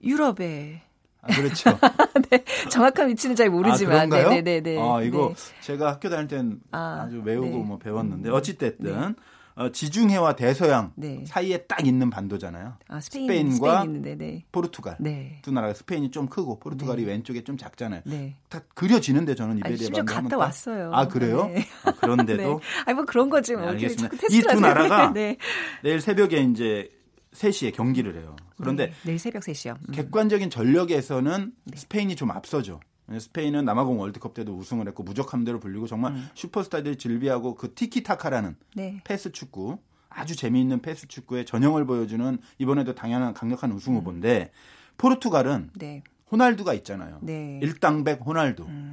유럽에. 0.03 0.83
아, 1.23 1.27
그렇죠. 1.35 1.79
네, 2.31 2.45
정확한 2.71 3.09
위치는 3.09 3.37
잘 3.37 3.51
모르지만. 3.51 3.97
아? 3.97 4.07
네네네. 4.07 4.43
네, 4.43 4.61
네. 4.61 4.79
아, 4.79 5.03
이거 5.03 5.35
네. 5.37 5.61
제가 5.61 5.93
학교 5.93 6.09
다닐 6.09 6.29
땐 6.29 6.61
아, 6.71 7.09
주 7.11 7.21
외우고 7.23 7.47
네. 7.47 7.65
뭐 7.65 7.79
배웠는데 7.79 8.31
어찌됐든 8.31 9.01
네. 9.01 9.15
어, 9.61 9.71
지중해와 9.71 10.37
대서양 10.37 10.91
네. 10.97 11.23
사이에 11.27 11.59
딱 11.65 11.87
있는 11.87 12.09
반도잖아요. 12.09 12.79
아, 12.89 13.01
스페인, 13.01 13.59
과 13.61 13.83
스페인 13.83 14.43
포르투갈 14.51 14.97
네. 15.01 15.39
두 15.43 15.53
나라가 15.53 15.75
스페인이 15.75 16.11
좀 16.11 16.29
크고 16.29 16.59
포르투갈이 16.61 17.05
네. 17.05 17.13
왼쪽에 17.13 17.45
좀 17.45 17.59
작잖아요. 17.59 18.01
네. 18.07 18.37
다 18.49 18.61
그려지는데 18.75 19.35
저는 19.35 19.59
이베리아 19.59 19.91
반도 19.91 20.05
갔다 20.15 20.39
왔어요. 20.39 20.91
아 20.95 21.07
그래요? 21.09 21.51
네. 21.53 21.67
아, 21.85 21.93
그런데도 21.93 22.61
아니 22.87 22.95
뭐 22.95 23.05
그런 23.05 23.29
거지 23.29 23.55
뭐. 23.55 23.69
알겠습니다. 23.69 24.17
이 24.31 24.41
두 24.41 24.61
나라가 24.61 25.13
내일 25.85 26.01
새벽에 26.01 26.39
이제 26.41 26.89
3시에 27.35 27.75
경기를 27.75 28.17
해요. 28.17 28.35
그런데 28.57 28.93
내일 29.05 29.19
새벽 29.19 29.43
3시요. 29.43 29.77
음. 29.89 29.93
객관적인 29.93 30.49
전력에서는 30.49 31.53
스페인이 31.75 32.17
좀 32.17 32.31
앞서죠. 32.31 32.81
스페인은 33.19 33.65
남아공 33.65 33.99
월드컵 33.99 34.35
때도 34.35 34.55
우승을 34.57 34.87
했고 34.89 35.03
무적함대로 35.03 35.59
불리고 35.59 35.87
정말 35.87 36.13
음. 36.13 36.29
슈퍼스타들이 36.35 36.97
즐비하고 36.97 37.55
그 37.57 37.75
티키타카라는 37.75 38.57
네. 38.75 39.01
패스 39.05 39.33
축구 39.33 39.79
아주 40.09 40.37
재미있는 40.37 40.83
패스 40.83 41.09
축구의 41.09 41.47
전형을 41.47 41.87
보여주는 41.87 42.39
이번에도 42.59 42.95
당연한 42.95 43.33
강력한 43.33 43.73
우승 43.73 43.95
음. 43.95 43.99
후보인데 43.99 44.53
포르투갈은 44.99 45.71
네. 45.75 46.03
호날두가 46.31 46.75
있잖아요. 46.75 47.19
네. 47.23 47.59
일당백 47.63 48.21
호날두. 48.25 48.65
음. 48.65 48.90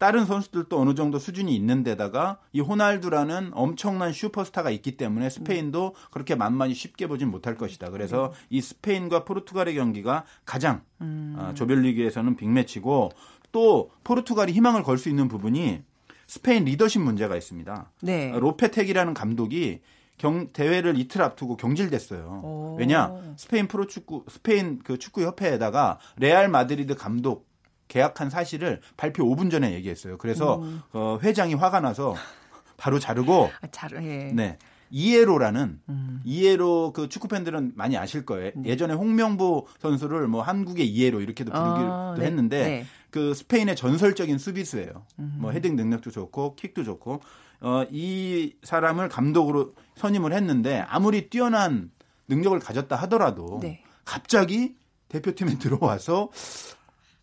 다른 0.00 0.24
선수들도 0.24 0.80
어느 0.80 0.94
정도 0.94 1.18
수준이 1.18 1.54
있는 1.54 1.82
데다가 1.82 2.38
이 2.54 2.60
호날두라는 2.60 3.50
엄청난 3.52 4.14
슈퍼스타가 4.14 4.70
있기 4.70 4.96
때문에 4.96 5.28
스페인도 5.28 5.94
그렇게 6.10 6.34
만만히 6.34 6.72
쉽게 6.72 7.06
보진 7.06 7.30
못할 7.30 7.54
것이다. 7.54 7.90
그래서 7.90 8.32
네. 8.32 8.46
이 8.48 8.60
스페인과 8.62 9.26
포르투갈의 9.26 9.74
경기가 9.74 10.24
가장 10.46 10.80
음. 11.02 11.36
어, 11.38 11.52
조별리그에서는 11.52 12.34
빅매치고 12.36 13.10
또 13.52 13.90
포르투갈이 14.02 14.52
희망을 14.52 14.82
걸 14.84 14.96
수 14.96 15.10
있는 15.10 15.28
부분이 15.28 15.82
스페인 16.26 16.64
리더십 16.64 17.02
문제가 17.02 17.36
있습니다. 17.36 17.90
네. 18.00 18.32
로페테기라는 18.38 19.12
감독이 19.12 19.82
경, 20.16 20.48
대회를 20.54 20.98
이틀 20.98 21.20
앞두고 21.20 21.58
경질됐어요. 21.58 22.40
오. 22.42 22.76
왜냐 22.78 23.12
스페인 23.36 23.68
프로축구 23.68 24.24
스페인 24.28 24.78
그 24.82 24.96
축구 24.96 25.22
협회에다가 25.24 25.98
레알 26.16 26.48
마드리드 26.48 26.94
감독 26.94 27.49
계약한 27.90 28.30
사실을 28.30 28.80
발표 28.96 29.24
5분 29.24 29.50
전에 29.50 29.74
얘기했어요. 29.74 30.16
그래서 30.16 30.60
음. 30.60 30.80
어, 30.92 31.18
회장이 31.22 31.54
화가 31.54 31.80
나서 31.80 32.14
바로 32.76 32.98
자르고 32.98 33.50
아, 33.60 33.66
자르, 33.70 34.02
예. 34.02 34.32
네. 34.32 34.58
이에로라는 34.92 35.80
음. 35.88 36.20
이에로 36.24 36.92
그 36.92 37.08
축구 37.08 37.28
팬들은 37.28 37.72
많이 37.74 37.96
아실 37.96 38.24
거예요. 38.24 38.52
네. 38.56 38.70
예전에 38.70 38.94
홍명보 38.94 39.66
선수를 39.80 40.28
뭐 40.28 40.42
한국의 40.42 40.88
이에로 40.88 41.20
이렇게도 41.20 41.52
부르기도 41.52 41.92
아, 41.92 42.14
네. 42.18 42.26
했는데 42.26 42.64
네. 42.64 42.86
그 43.10 43.34
스페인의 43.34 43.76
전설적인 43.76 44.38
수비수예요. 44.38 45.06
음. 45.18 45.36
뭐 45.38 45.50
헤딩 45.50 45.76
능력도 45.76 46.10
좋고 46.10 46.54
킥도 46.56 46.84
좋고 46.84 47.20
어, 47.60 47.84
이 47.90 48.54
사람을 48.62 49.08
감독으로 49.08 49.74
선임을 49.96 50.32
했는데 50.32 50.84
아무리 50.88 51.28
뛰어난 51.28 51.90
능력을 52.28 52.58
가졌다 52.60 52.94
하더라도 52.96 53.58
네. 53.60 53.82
갑자기 54.04 54.76
대표팀에 55.08 55.58
들어와서 55.60 56.22
어, 56.22 56.30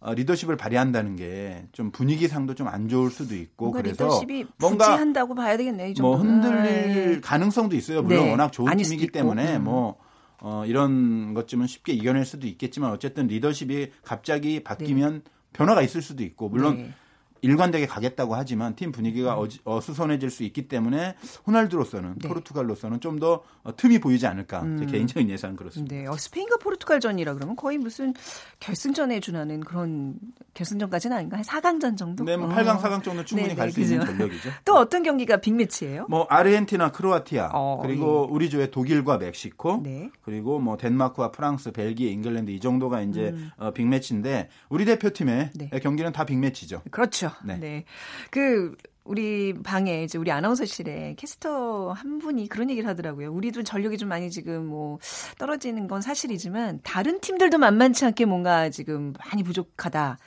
리더십을 0.01 0.57
발휘한다는 0.57 1.15
게 1.15 1.67
좀 1.71 1.91
분위기상도 1.91 2.53
좀 2.55 2.67
안 2.67 2.89
좋을 2.89 3.09
수도 3.11 3.35
있고 3.35 3.71
그래서 3.71 4.21
뭔가 4.59 4.97
한다고 4.97 5.33
봐야 5.35 5.55
되겠네요. 5.57 5.93
뭐 6.01 6.17
흔들릴 6.17 7.11
네. 7.13 7.19
가능성도 7.21 7.75
있어요. 7.75 8.01
물론 8.03 8.25
네. 8.25 8.31
워낙 8.31 8.51
좋은 8.51 8.75
팀이기 8.75 9.07
때문에 9.07 9.57
음. 9.57 9.63
뭐 9.63 9.97
어, 10.39 10.63
이런 10.65 11.33
것쯤은 11.33 11.65
쉽게 11.67 11.93
이겨낼 11.93 12.25
수도 12.25 12.45
있겠지만 12.47 12.91
어쨌든 12.91 13.27
리더십이 13.27 13.91
갑자기 14.03 14.63
바뀌면 14.63 15.23
네. 15.23 15.31
변화가 15.53 15.81
있을 15.81 16.01
수도 16.01 16.23
있고 16.23 16.49
물론 16.49 16.77
네. 16.77 16.93
일관되게 17.41 17.87
가겠다고 17.87 18.35
하지만 18.35 18.75
팀 18.75 18.91
분위기가 18.91 19.37
음. 19.37 19.47
어수선해질 19.65 20.29
수 20.29 20.43
있기 20.43 20.67
때문에 20.67 21.15
호날두로서는 21.45 22.15
네. 22.19 22.27
포르투갈로서는 22.29 23.01
좀 23.01 23.17
더 23.19 23.43
틈이 23.75 23.99
보이지 23.99 24.25
않을까 24.27 24.61
음. 24.61 24.77
제 24.79 24.85
개인적인 24.85 25.29
예상은 25.29 25.55
그렇습니다. 25.55 25.93
네, 25.93 26.07
어, 26.07 26.15
스페인과 26.15 26.57
포르투갈전이라 26.57 27.33
그러면 27.33 27.55
거의 27.55 27.77
무슨 27.77 28.13
결승전에 28.59 29.19
준하는 29.19 29.59
그런 29.61 30.15
결승전까지는 30.53 31.17
아닌가 31.17 31.37
한 31.37 31.43
4강전 31.43 31.97
정도? 31.97 32.23
네, 32.23 32.37
뭐 32.37 32.47
8강, 32.47 32.79
4강 32.79 33.03
정도 33.03 33.25
충분히 33.25 33.49
네, 33.49 33.55
네 33.55 33.55
갈수 33.55 33.81
있는 33.81 34.05
전력이죠. 34.05 34.49
또 34.65 34.75
어떤 34.75 35.03
경기가 35.03 35.37
빅매치예요? 35.37 36.07
뭐 36.09 36.25
아르헨티나, 36.29 36.91
크로아티아 36.91 37.51
어, 37.53 37.79
그리고 37.81 38.27
예. 38.29 38.33
우리 38.33 38.49
조의 38.49 38.71
독일과 38.71 39.17
멕시코 39.17 39.81
네. 39.83 40.09
그리고 40.21 40.59
뭐 40.59 40.77
덴마크와 40.77 41.31
프랑스, 41.31 41.71
벨기에, 41.71 42.09
잉글랜드 42.11 42.51
이 42.51 42.59
정도가 42.59 43.01
이제 43.01 43.33
음. 43.35 43.51
어, 43.57 43.71
빅매치인데 43.71 44.49
우리 44.69 44.85
대표팀의 44.85 45.51
네. 45.55 45.69
경기는 45.81 46.11
다 46.11 46.25
빅매치죠. 46.25 46.83
그렇죠. 46.91 47.26
네. 47.43 47.57
네. 47.57 47.85
그 48.31 48.75
우리 49.03 49.53
방에 49.53 50.03
이제 50.03 50.17
우리 50.17 50.31
아나운서실에 50.31 51.15
캐스터 51.17 51.91
한 51.91 52.19
분이 52.19 52.49
그런 52.49 52.69
얘기를 52.69 52.89
하더라고요. 52.89 53.31
우리도 53.31 53.63
전력이 53.63 53.97
좀 53.97 54.09
많이 54.09 54.29
지금 54.29 54.65
뭐 54.65 54.99
떨어지는 55.37 55.87
건 55.87 56.01
사실이지만 56.01 56.81
다른 56.83 57.21
팀들도 57.21 57.57
만만치 57.57 58.05
않게 58.05 58.25
뭔가 58.25 58.69
지금 58.69 59.13
많이 59.25 59.43
부족하다. 59.43 60.17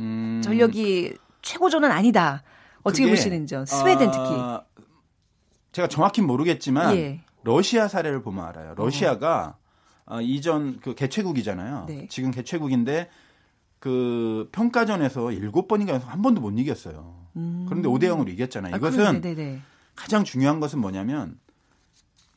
음... 0.00 0.40
전력이 0.42 1.14
최고조는 1.42 1.90
아니다. 1.90 2.42
어떻게 2.82 3.08
보시는지요? 3.08 3.64
스웨덴 3.66 4.10
특히. 4.10 4.34
어... 4.34 4.64
제가 5.70 5.88
정확히 5.88 6.20
모르겠지만 6.20 6.96
예. 6.96 7.20
러시아 7.42 7.88
사례를 7.88 8.22
보면 8.22 8.44
알아요. 8.44 8.74
러시아가 8.76 9.56
어. 10.06 10.16
어, 10.16 10.20
이전 10.20 10.78
그 10.80 10.94
개최국이잖아요. 10.94 11.86
네. 11.88 12.06
지금 12.10 12.30
개최국인데 12.30 13.08
그 13.84 14.48
평가전에서 14.50 15.24
7번인가 15.24 15.90
연속 15.90 16.10
한 16.10 16.22
번도 16.22 16.40
못 16.40 16.58
이겼어요. 16.58 17.16
음. 17.36 17.66
그런데 17.68 17.86
5대 17.86 18.04
0으로 18.04 18.30
이겼잖아요. 18.30 18.72
아, 18.72 18.78
이것은 18.78 19.04
아, 19.04 19.60
가장 19.94 20.24
중요한 20.24 20.58
것은 20.58 20.78
뭐냐면 20.78 21.38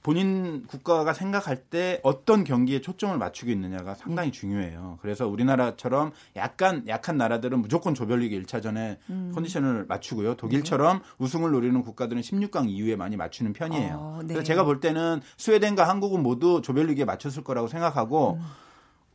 본인 0.03 0.67
국가가 0.67 1.13
생각할 1.13 1.55
때 1.55 2.01
어떤 2.03 2.43
경기에 2.43 2.81
초점을 2.81 3.17
맞추고 3.17 3.49
있느냐가 3.51 3.95
상당히 3.95 4.31
네. 4.31 4.37
중요해요. 4.37 4.99
그래서 5.01 5.25
우리나라처럼 5.25 6.11
약간 6.35 6.83
약한 6.89 7.15
나라들은 7.15 7.61
무조건 7.61 7.93
조별리그 7.93 8.43
1차전에 8.43 8.97
음. 9.09 9.31
컨디션을 9.33 9.85
맞추고요. 9.87 10.35
독일처럼 10.35 10.97
네. 10.97 11.03
우승을 11.17 11.51
노리는 11.51 11.81
국가들은 11.81 12.21
16강 12.21 12.67
이후에 12.69 12.97
많이 12.97 13.15
맞추는 13.15 13.53
편이에요. 13.53 13.95
어, 13.95 14.19
네. 14.21 14.33
그래서 14.33 14.43
제가 14.43 14.65
볼 14.65 14.81
때는 14.81 15.21
스웨덴과 15.37 15.87
한국은 15.87 16.23
모두 16.23 16.61
조별리그에 16.61 17.05
맞췄을 17.05 17.45
거라고 17.45 17.69
생각하고 17.69 18.33
음. 18.33 18.66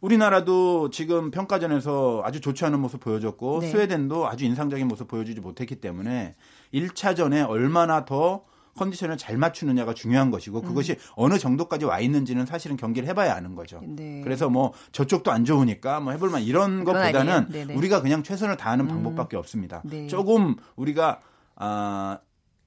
우리나라도 0.03 0.91
지금 0.91 1.31
평가전에서 1.31 2.23
아주 2.25 2.41
좋지 2.41 2.65
않은 2.67 2.81
모습 2.81 3.01
보여줬고 3.01 3.61
네. 3.61 3.71
스웨덴도 3.71 4.29
아주 4.29 4.45
인상적인 4.45 4.87
모습 4.89 5.09
보여주지 5.09 5.41
못했기 5.41 5.77
때문에 5.77 6.35
1차전에 6.75 7.49
얼마나 7.49 8.05
더 8.05 8.43
컨디션을 8.75 9.17
잘 9.17 9.37
맞추느냐가 9.37 9.95
중요한 9.95 10.31
것이고 10.31 10.61
음. 10.61 10.65
그것이 10.65 10.93
음. 10.93 10.97
어느 11.15 11.39
정도까지 11.39 11.85
와 11.85 12.01
있는지는 12.01 12.47
사실은 12.47 12.77
경기를 12.77 13.09
해봐야 13.09 13.35
아는 13.35 13.55
거죠. 13.55 13.81
네. 13.85 14.23
그래서 14.25 14.51
뭐 14.51 14.73
저쪽도 14.91 15.31
안 15.31 15.45
좋으니까 15.45 16.01
뭐 16.01 16.13
해볼만 16.13 16.43
이런 16.43 16.83
것보다는 16.85 17.71
우리가 17.77 18.03
그냥 18.03 18.23
최선을 18.25 18.57
다하는 18.57 18.87
음. 18.87 18.89
방법밖에 18.89 19.37
없습니다. 19.37 19.83
네. 19.85 20.09
조금 20.09 20.57
우리가 20.75 21.21
아 21.55 22.19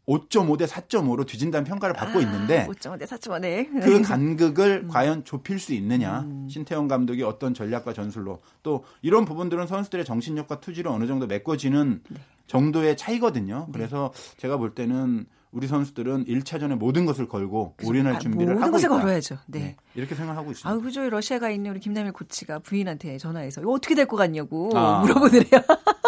5.5 0.08 0.58
대 0.58 0.66
4.5로 0.66 1.26
뒤진다는 1.26 1.66
평가를 1.66 1.96
받고 1.96 2.20
아, 2.20 2.22
있는데 2.22 2.68
5.5대 2.68 3.04
4.5 3.04 3.42
네. 3.42 3.66
그 3.66 4.02
간극을 4.04 4.84
음. 4.86 4.88
과연 4.88 5.26
좁힐 5.26 5.60
수 5.60 5.74
있느냐 5.74 6.22
음. 6.22 6.48
신태용 6.50 6.88
감독이 6.88 7.24
어떤 7.24 7.54
전략과 7.54 7.94
전술로 7.94 8.42
또 8.62 8.84
이런 9.02 9.26
부분들은 9.26 9.68
선수들의 9.68 10.06
정신력과 10.06 10.60
투지로 10.60 10.92
어느 10.92 11.08
정도 11.08 11.26
메꿔지는 11.26 12.02
네. 12.08 12.18
정도의 12.48 12.96
차이거든요. 12.98 13.66
네. 13.68 13.72
그래서 13.74 14.14
제가 14.38 14.58
볼 14.58 14.76
때는 14.76 15.26
우리 15.56 15.68
선수들은 15.68 16.26
1차전에 16.26 16.76
모든 16.76 17.06
것을 17.06 17.30
걸고 17.30 17.76
올인할 17.86 18.16
아, 18.16 18.20
준비를 18.20 18.62
하고 18.62 18.78
있다. 18.78 18.90
걸어야죠. 18.90 19.38
네. 19.48 19.60
네. 19.60 19.76
이렇게 19.96 20.14
생각하고 20.14 20.52
있습니다. 20.52 20.70
아, 20.70 20.78
그죠. 20.84 21.10
러시아가 21.10 21.50
있는 21.50 21.72
우리 21.72 21.80
김남일 21.80 22.12
코치가 22.12 22.60
부인한테 22.60 23.18
전화해서 23.18 23.62
이거 23.62 23.72
어떻게 23.72 23.96
될 23.96 24.06
것 24.06 24.18
같냐고 24.18 24.70
아. 24.76 25.00
물어보더래요. 25.00 25.62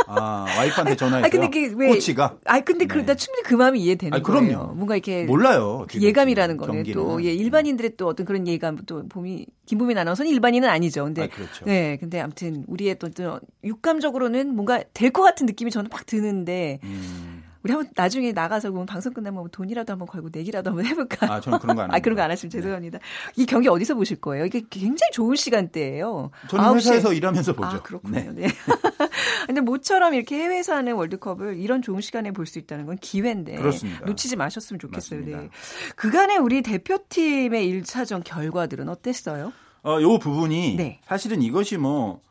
아, 0.09 0.45
와이프한테 0.57 0.97
전화해서 0.97 1.27
아, 1.27 1.29
근데 1.29 1.49
그 1.49 1.75
왜, 1.77 1.87
코치가 1.87 2.37
아, 2.45 2.59
근데 2.59 2.85
그, 2.85 2.97
네. 2.97 3.01
그, 3.01 3.05
나 3.07 3.15
충분히 3.15 3.43
그 3.43 3.55
마음이 3.55 3.79
이해되는 3.81 4.17
아, 4.19 4.21
그럼요. 4.21 4.45
거예요. 4.47 4.73
뭔가 4.75 4.95
이렇게 4.95 5.23
몰라요. 5.23 5.85
그 5.89 6.01
예감이라는 6.01 6.57
거는 6.57 6.83
또 6.93 7.23
예, 7.23 7.33
일반인들의 7.33 7.95
또 7.95 8.07
어떤 8.07 8.25
그런 8.25 8.45
예감 8.47 8.79
또 8.85 9.07
봄이 9.07 9.45
김보민 9.65 9.97
아나운서는 9.97 10.29
일반인은 10.29 10.67
아니죠. 10.67 11.05
근데 11.05 11.23
아, 11.23 11.27
그렇죠. 11.27 11.63
네, 11.65 11.95
근데 12.01 12.19
아무튼 12.19 12.65
우리의 12.67 12.99
또, 12.99 13.09
또 13.11 13.39
육감적으로는 13.63 14.53
뭔가 14.53 14.83
될 14.93 15.11
것 15.11 15.21
같은 15.23 15.45
느낌이 15.45 15.71
저는 15.71 15.89
막 15.89 16.05
드는데 16.05 16.79
음. 16.83 17.36
우리 17.63 17.71
한번 17.73 17.91
나중에 17.95 18.31
나가서 18.31 18.71
그럼 18.71 18.85
방송 18.85 19.13
끝나면 19.13 19.47
돈이라도 19.51 19.91
한번 19.93 20.07
걸고 20.07 20.29
내기라도 20.31 20.69
한번 20.69 20.85
해볼까? 20.85 21.31
아, 21.33 21.41
저는 21.41 21.59
그런 21.59 21.75
거 21.75 21.81
안. 21.83 21.91
아, 21.95 21.99
그런 21.99 22.15
거 22.15 22.21
안 22.21 22.31
하시면 22.31 22.49
네. 22.51 22.57
죄송합니다. 22.57 22.99
이 23.35 23.45
경기 23.45 23.67
어디서 23.67 23.95
보실 23.95 24.19
거예요? 24.21 24.45
이게 24.45 24.63
굉장히 24.69 25.11
좋은 25.13 25.35
시간대예요. 25.35 26.31
저는 26.49 26.75
회사에서 26.75 27.13
일하면서 27.13 27.53
보죠. 27.53 27.67
아, 27.77 27.81
그렇군요. 27.81 28.19
네. 28.19 28.29
네. 28.33 28.47
근데 29.47 29.61
모처럼 29.61 30.13
이렇게 30.13 30.35
해외에서 30.37 30.75
하는 30.75 30.93
월드컵을 30.95 31.57
이런 31.57 31.81
좋은 31.81 32.01
시간에 32.01 32.31
볼 32.31 32.45
수 32.47 32.59
있다는 32.59 32.85
건 32.85 32.97
기회인데 33.01 33.55
그렇습니다. 33.57 34.05
놓치지 34.05 34.37
마셨으면 34.37 34.79
좋겠어요. 34.79 35.19
맞습니다. 35.19 35.41
네. 35.41 35.49
그간의 35.97 36.37
우리 36.37 36.61
대표팀의 36.61 37.67
1차전 37.81 38.21
결과들은 38.23 38.87
어땠어요? 38.89 39.51
어, 39.83 40.01
요 40.01 40.17
부분이 40.17 40.75
네. 40.77 40.99
사실은 41.05 41.41
이것이 41.41 41.77
뭐 41.77 42.21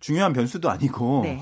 중요한 0.00 0.32
변수도 0.32 0.70
아니고 0.70 1.20
네. 1.24 1.40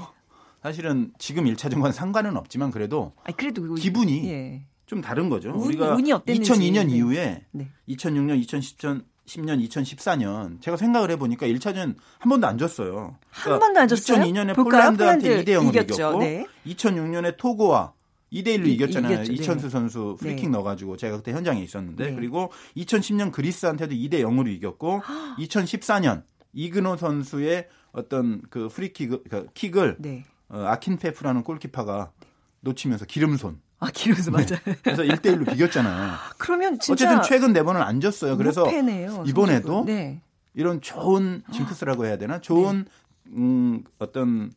사실은 0.62 1.12
지금 1.18 1.44
1차전과는 1.44 1.92
상관은 1.92 2.36
없지만 2.36 2.70
그래도, 2.70 3.12
아니, 3.24 3.36
그래도 3.36 3.74
기분이 3.74 4.28
예. 4.28 4.62
좀 4.86 5.00
다른 5.00 5.28
거죠. 5.28 5.50
운, 5.50 5.66
우리가 5.66 5.96
2002년 5.96 6.86
네. 6.86 6.96
이후에 6.96 7.44
네. 7.52 7.68
2006년, 7.88 8.44
2010년 8.44 9.04
10년, 9.28 9.68
2014년 9.68 10.60
제가 10.62 10.76
생각을 10.78 11.10
해보니까 11.12 11.46
1차전 11.46 11.94
한 12.18 12.28
번도 12.30 12.46
안 12.46 12.56
졌어요. 12.56 13.18
한 13.28 13.42
그러니까 13.44 13.66
번도 13.66 13.80
안 13.80 13.88
졌어요? 13.88 14.22
2002년에 14.22 14.54
폴란드한테 14.54 15.44
2대 15.44 15.48
0으로 15.48 15.68
이겼고 15.68 16.18
네. 16.20 16.46
2006년에 16.66 17.36
토고와 17.36 17.92
2대 18.32 18.58
1로 18.58 18.66
이, 18.66 18.72
이겼잖아요. 18.72 19.12
이겼죠. 19.12 19.32
이천수 19.32 19.66
네. 19.66 19.70
선수 19.70 20.16
프리킥 20.18 20.46
네. 20.46 20.48
넣어가지고 20.52 20.96
제가 20.96 21.18
그때 21.18 21.32
현장에 21.32 21.62
있었는데 21.62 22.10
네. 22.10 22.14
그리고 22.14 22.50
2010년 22.76 23.30
그리스한테도 23.30 23.94
2대 23.94 24.22
0으로 24.22 24.48
이겼고 24.48 25.02
2014년 25.38 26.22
이근호 26.54 26.96
선수의 26.96 27.68
어떤 27.92 28.40
그 28.48 28.68
프리킥 28.68 29.28
그 29.28 29.46
킥을 29.52 29.96
네. 29.98 30.24
어, 30.48 30.64
아킨페예프라는 30.66 31.42
골키퍼가 31.42 32.12
놓치면서 32.60 33.04
기름손. 33.04 33.60
아, 33.80 33.90
기름손 33.92 34.32
맞아요. 34.32 34.46
네. 34.64 34.76
그래서 34.82 35.02
1대 35.02 35.26
1로 35.36 35.50
비겼잖아요. 35.50 36.14
그러면 36.38 36.78
진짜 36.80 36.92
어쨌든 37.10 37.22
최근 37.28 37.52
네 37.52 37.62
번은 37.62 37.80
안 37.80 38.00
졌어요. 38.00 38.36
그래서 38.36 38.64
패네요, 38.64 39.24
이번에도 39.26 39.84
네. 39.84 40.20
이런 40.54 40.80
좋은 40.80 41.42
징크스라고 41.52 42.06
해야 42.06 42.16
되나? 42.16 42.40
좋은 42.40 42.84
네. 43.24 43.32
음, 43.36 43.84
어떤 43.98 44.52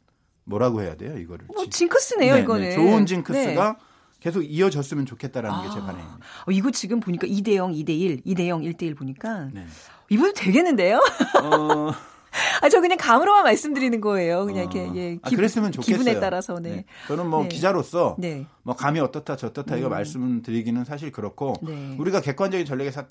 뭐라고 0.45 0.82
해야 0.82 0.95
돼요, 0.95 1.17
이거를. 1.17 1.45
뭐 1.54 1.67
징크스네요, 1.69 2.36
네, 2.36 2.41
이거는. 2.41 2.71
좋은 2.71 3.06
징크스가 3.06 3.77
계속 4.19 4.41
이어졌으면 4.41 5.06
좋겠다라는 5.06 5.60
아, 5.60 5.62
게제 5.63 5.80
바람입니다. 5.80 6.17
어, 6.47 6.51
이거 6.51 6.71
지금 6.71 6.99
보니까 6.99 7.27
2대 7.27 7.56
0, 7.56 7.73
2대 7.73 7.89
1, 7.89 8.21
2대 8.23 8.47
0, 8.47 8.62
1대 8.62 8.84
1 8.84 8.95
보니까 8.95 9.49
네. 9.51 9.65
이분 10.10 10.34
되겠는데요? 10.34 10.97
어, 11.41 11.91
아, 12.61 12.69
저 12.69 12.79
그냥 12.79 12.97
감으로만 12.97 13.43
말씀드리는 13.43 13.99
거예요. 14.01 14.45
그냥 14.45 14.67
어. 14.67 14.69
이렇게, 14.71 14.79
예. 14.95 15.19
아, 15.21 15.29
기, 15.29 15.35
아, 15.35 15.37
그랬으면 15.37 15.71
좋겠어요. 15.71 15.97
기분에 15.97 16.19
따라서, 16.19 16.59
네. 16.59 16.69
네. 16.69 16.85
저는 17.07 17.29
뭐 17.29 17.43
네. 17.43 17.49
기자로서, 17.49 18.15
네. 18.19 18.45
뭐 18.63 18.75
감이 18.75 18.99
어떻다, 18.99 19.35
저떻다, 19.35 19.77
이거 19.77 19.87
음. 19.87 19.91
말씀드리기는 19.91 20.83
사실 20.85 21.11
그렇고, 21.11 21.55
네. 21.61 21.95
우리가 21.99 22.21
객관적인 22.21 22.65
전략에서 22.65 23.05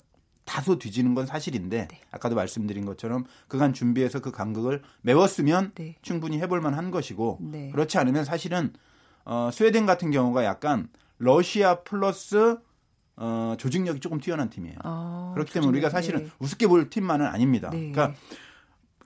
다소 0.45 0.79
뒤지는 0.79 1.13
건 1.13 1.25
사실인데, 1.25 1.87
네. 1.89 2.01
아까도 2.11 2.35
말씀드린 2.35 2.85
것처럼 2.85 3.25
그간 3.47 3.73
준비해서 3.73 4.19
그 4.19 4.31
간극을 4.31 4.81
메웠으면 5.01 5.73
네. 5.75 5.95
충분히 6.01 6.39
해볼만 6.39 6.73
한 6.73 6.91
것이고, 6.91 7.39
그렇지 7.71 7.97
않으면 7.97 8.25
사실은, 8.25 8.73
어, 9.23 9.49
스웨덴 9.53 9.85
같은 9.85 10.11
경우가 10.11 10.43
약간 10.43 10.89
러시아 11.19 11.81
플러스 11.83 12.57
어, 13.17 13.55
조직력이 13.59 13.99
조금 13.99 14.19
뛰어난 14.19 14.49
팀이에요. 14.49 14.77
아, 14.83 15.31
그렇기 15.35 15.53
때문에 15.53 15.69
우리가 15.69 15.91
사실은 15.91 16.31
우습게 16.39 16.65
볼 16.65 16.89
팀만은 16.89 17.27
아닙니다. 17.27 17.69
그러니까 17.69 18.13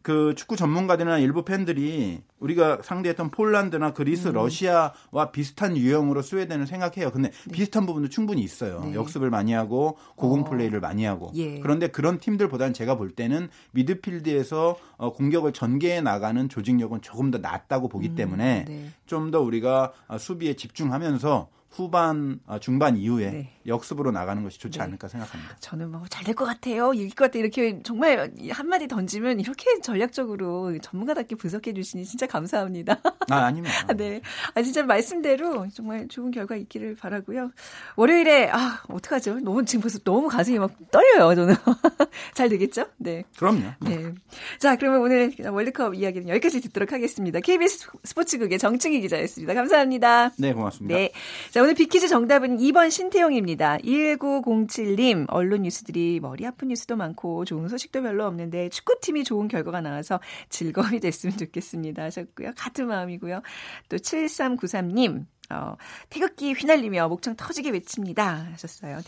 그 0.06 0.36
축구 0.36 0.56
전문가들이나 0.56 1.18
일부 1.18 1.44
팬들이 1.44 2.22
우리가 2.38 2.82
상대했던 2.84 3.32
폴란드나 3.32 3.94
그리스, 3.94 4.28
음. 4.28 4.34
러시아와 4.34 5.32
비슷한 5.32 5.76
유형으로 5.76 6.22
스웨덴을 6.22 6.68
생각해요. 6.68 7.10
근데 7.10 7.32
네. 7.32 7.52
비슷한 7.52 7.88
부분도 7.88 8.10
충분히 8.10 8.44
있어요. 8.44 8.82
네. 8.82 8.94
역습을 8.94 9.32
많이 9.32 9.52
하고 9.54 9.98
고공 10.16 10.42
어. 10.42 10.44
플레이를 10.44 10.80
많이 10.80 11.06
하고. 11.06 11.32
예. 11.34 11.60
그런데 11.60 11.88
그런 11.88 12.20
팀들보다는 12.20 12.76
제가 12.76 12.98
볼 12.98 13.16
때는 13.16 13.50
미드필드에서 13.72 14.78
어, 14.98 15.12
공격을 15.12 15.54
전개해 15.54 16.02
나가는 16.02 16.48
조직력은 16.50 17.02
조금 17.02 17.32
더 17.32 17.40
낫다고 17.40 17.88
보기 17.88 18.10
음. 18.10 18.16
때문에 18.16 18.66
네. 18.68 18.92
좀더 19.08 19.42
우리가 19.42 19.92
어, 20.08 20.20
수비에 20.20 20.54
집중하면서 20.54 21.50
후반 21.72 22.40
아, 22.46 22.60
중반 22.60 22.96
이후에 22.96 23.32
네. 23.32 23.55
역습으로 23.68 24.12
나가는 24.12 24.44
것이 24.44 24.60
좋지 24.60 24.78
네. 24.80 24.84
않을까 24.86 25.08
생각합니다. 25.08 25.58
저는 25.60 25.92
뭐 25.92 26.04
잘 26.10 26.24
될 26.24 26.36
것 26.36 26.46
같아요. 26.46 26.94
이길 26.94 27.10
것 27.16 27.26
같아 27.26 27.40
이렇게 27.40 27.80
정말 27.84 28.32
한마디 28.52 28.88
던지면 28.88 29.40
이렇게 29.40 29.80
전략적으로 29.82 30.78
전문가답게 30.80 31.36
분석해 31.36 31.74
주시니 31.74 32.06
진짜 32.06 32.28
감사합니다. 32.28 33.00
아 33.30 33.36
아닙니다. 33.46 33.76
아, 33.88 33.94
네. 33.94 34.22
아 34.54 34.62
진짜 34.62 34.84
말씀대로 34.84 35.68
정말 35.74 36.08
좋은 36.08 36.32
결과 36.32 36.56
있기를 36.56 36.96
바라고요. 36.96 37.52
월요일에 37.96 38.50
아 38.52 38.82
어떡하죠? 38.90 39.40
너무 39.40 39.64
지금 39.66 39.82
벌써 39.82 40.00
너무 40.00 40.28
가슴이 40.28 40.60
막 40.60 40.72
떨려요. 40.92 41.34
저는 41.36 41.56
잘 42.36 42.50
되겠죠? 42.50 42.86
네. 42.98 43.24
그럼요. 43.38 43.62
네. 43.82 44.14
자 44.60 44.76
그러면 44.76 45.02
오늘 45.02 45.34
월드컵 45.40 45.96
이야기는 45.96 46.28
여기까지 46.30 46.62
듣도록 46.62 46.92
하겠습니다. 46.92 47.40
KBS 47.40 47.88
스포츠국의 48.04 48.60
정충희 48.60 49.02
기자였습니다. 49.02 49.54
감사합니다. 49.54 50.32
네 50.38 50.54
고맙습니다. 50.54 50.96
네. 50.96 51.12
자 51.52 51.62
오늘 51.62 51.74
비키즈 51.74 52.08
정답은 52.08 52.58
2번 52.58 52.92
신태용입니다. 52.92 53.55
1907님, 53.58 55.26
언론 55.30 55.64
뉴스들이 55.64 56.20
머리 56.20 56.46
아픈 56.46 56.68
뉴스도 56.70 56.96
많고 56.96 57.46
좋은 57.46 57.68
소식도 57.68 58.02
별로 58.02 58.26
없는데 58.26 58.70
축구팀이 58.70 59.24
좋은 59.24 59.48
결과가 59.48 59.82
나와서 59.82 60.20
즐거움이 60.50 61.00
됐으면 61.00 61.38
좋겠습니다. 61.38 62.04
하셨고요. 62.04 62.52
같은 62.58 62.88
마음이고요. 62.88 63.42
또 63.90 63.98
7393님, 63.98 65.26
어, 65.52 65.76
태극기 66.10 66.54
휘날리며 66.54 67.08
목청 67.08 67.36
터지게 67.36 67.70
외칩니다. 67.70 68.48
하셨어요. 68.54 69.00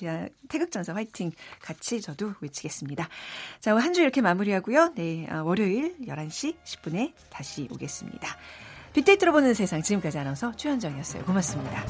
태극전사 0.49 0.93
화이팅 0.93 1.31
같이 1.61 1.99
저도 2.01 2.33
외치겠습니다. 2.41 3.09
자, 3.59 3.75
한 3.75 3.93
주 3.93 4.01
이렇게 4.01 4.21
마무리하고요. 4.21 4.93
네, 4.95 5.27
어, 5.31 5.41
월요일 5.43 5.95
11시 6.05 6.55
10분에 6.63 7.13
다시 7.31 7.67
오겠습니다. 7.71 8.37
빅데이터로 8.93 9.31
보는 9.31 9.53
세상 9.55 9.81
지금까지 9.81 10.19
아나운서 10.19 10.55
최현정이었어요. 10.55 11.23
고맙습니다. 11.25 11.83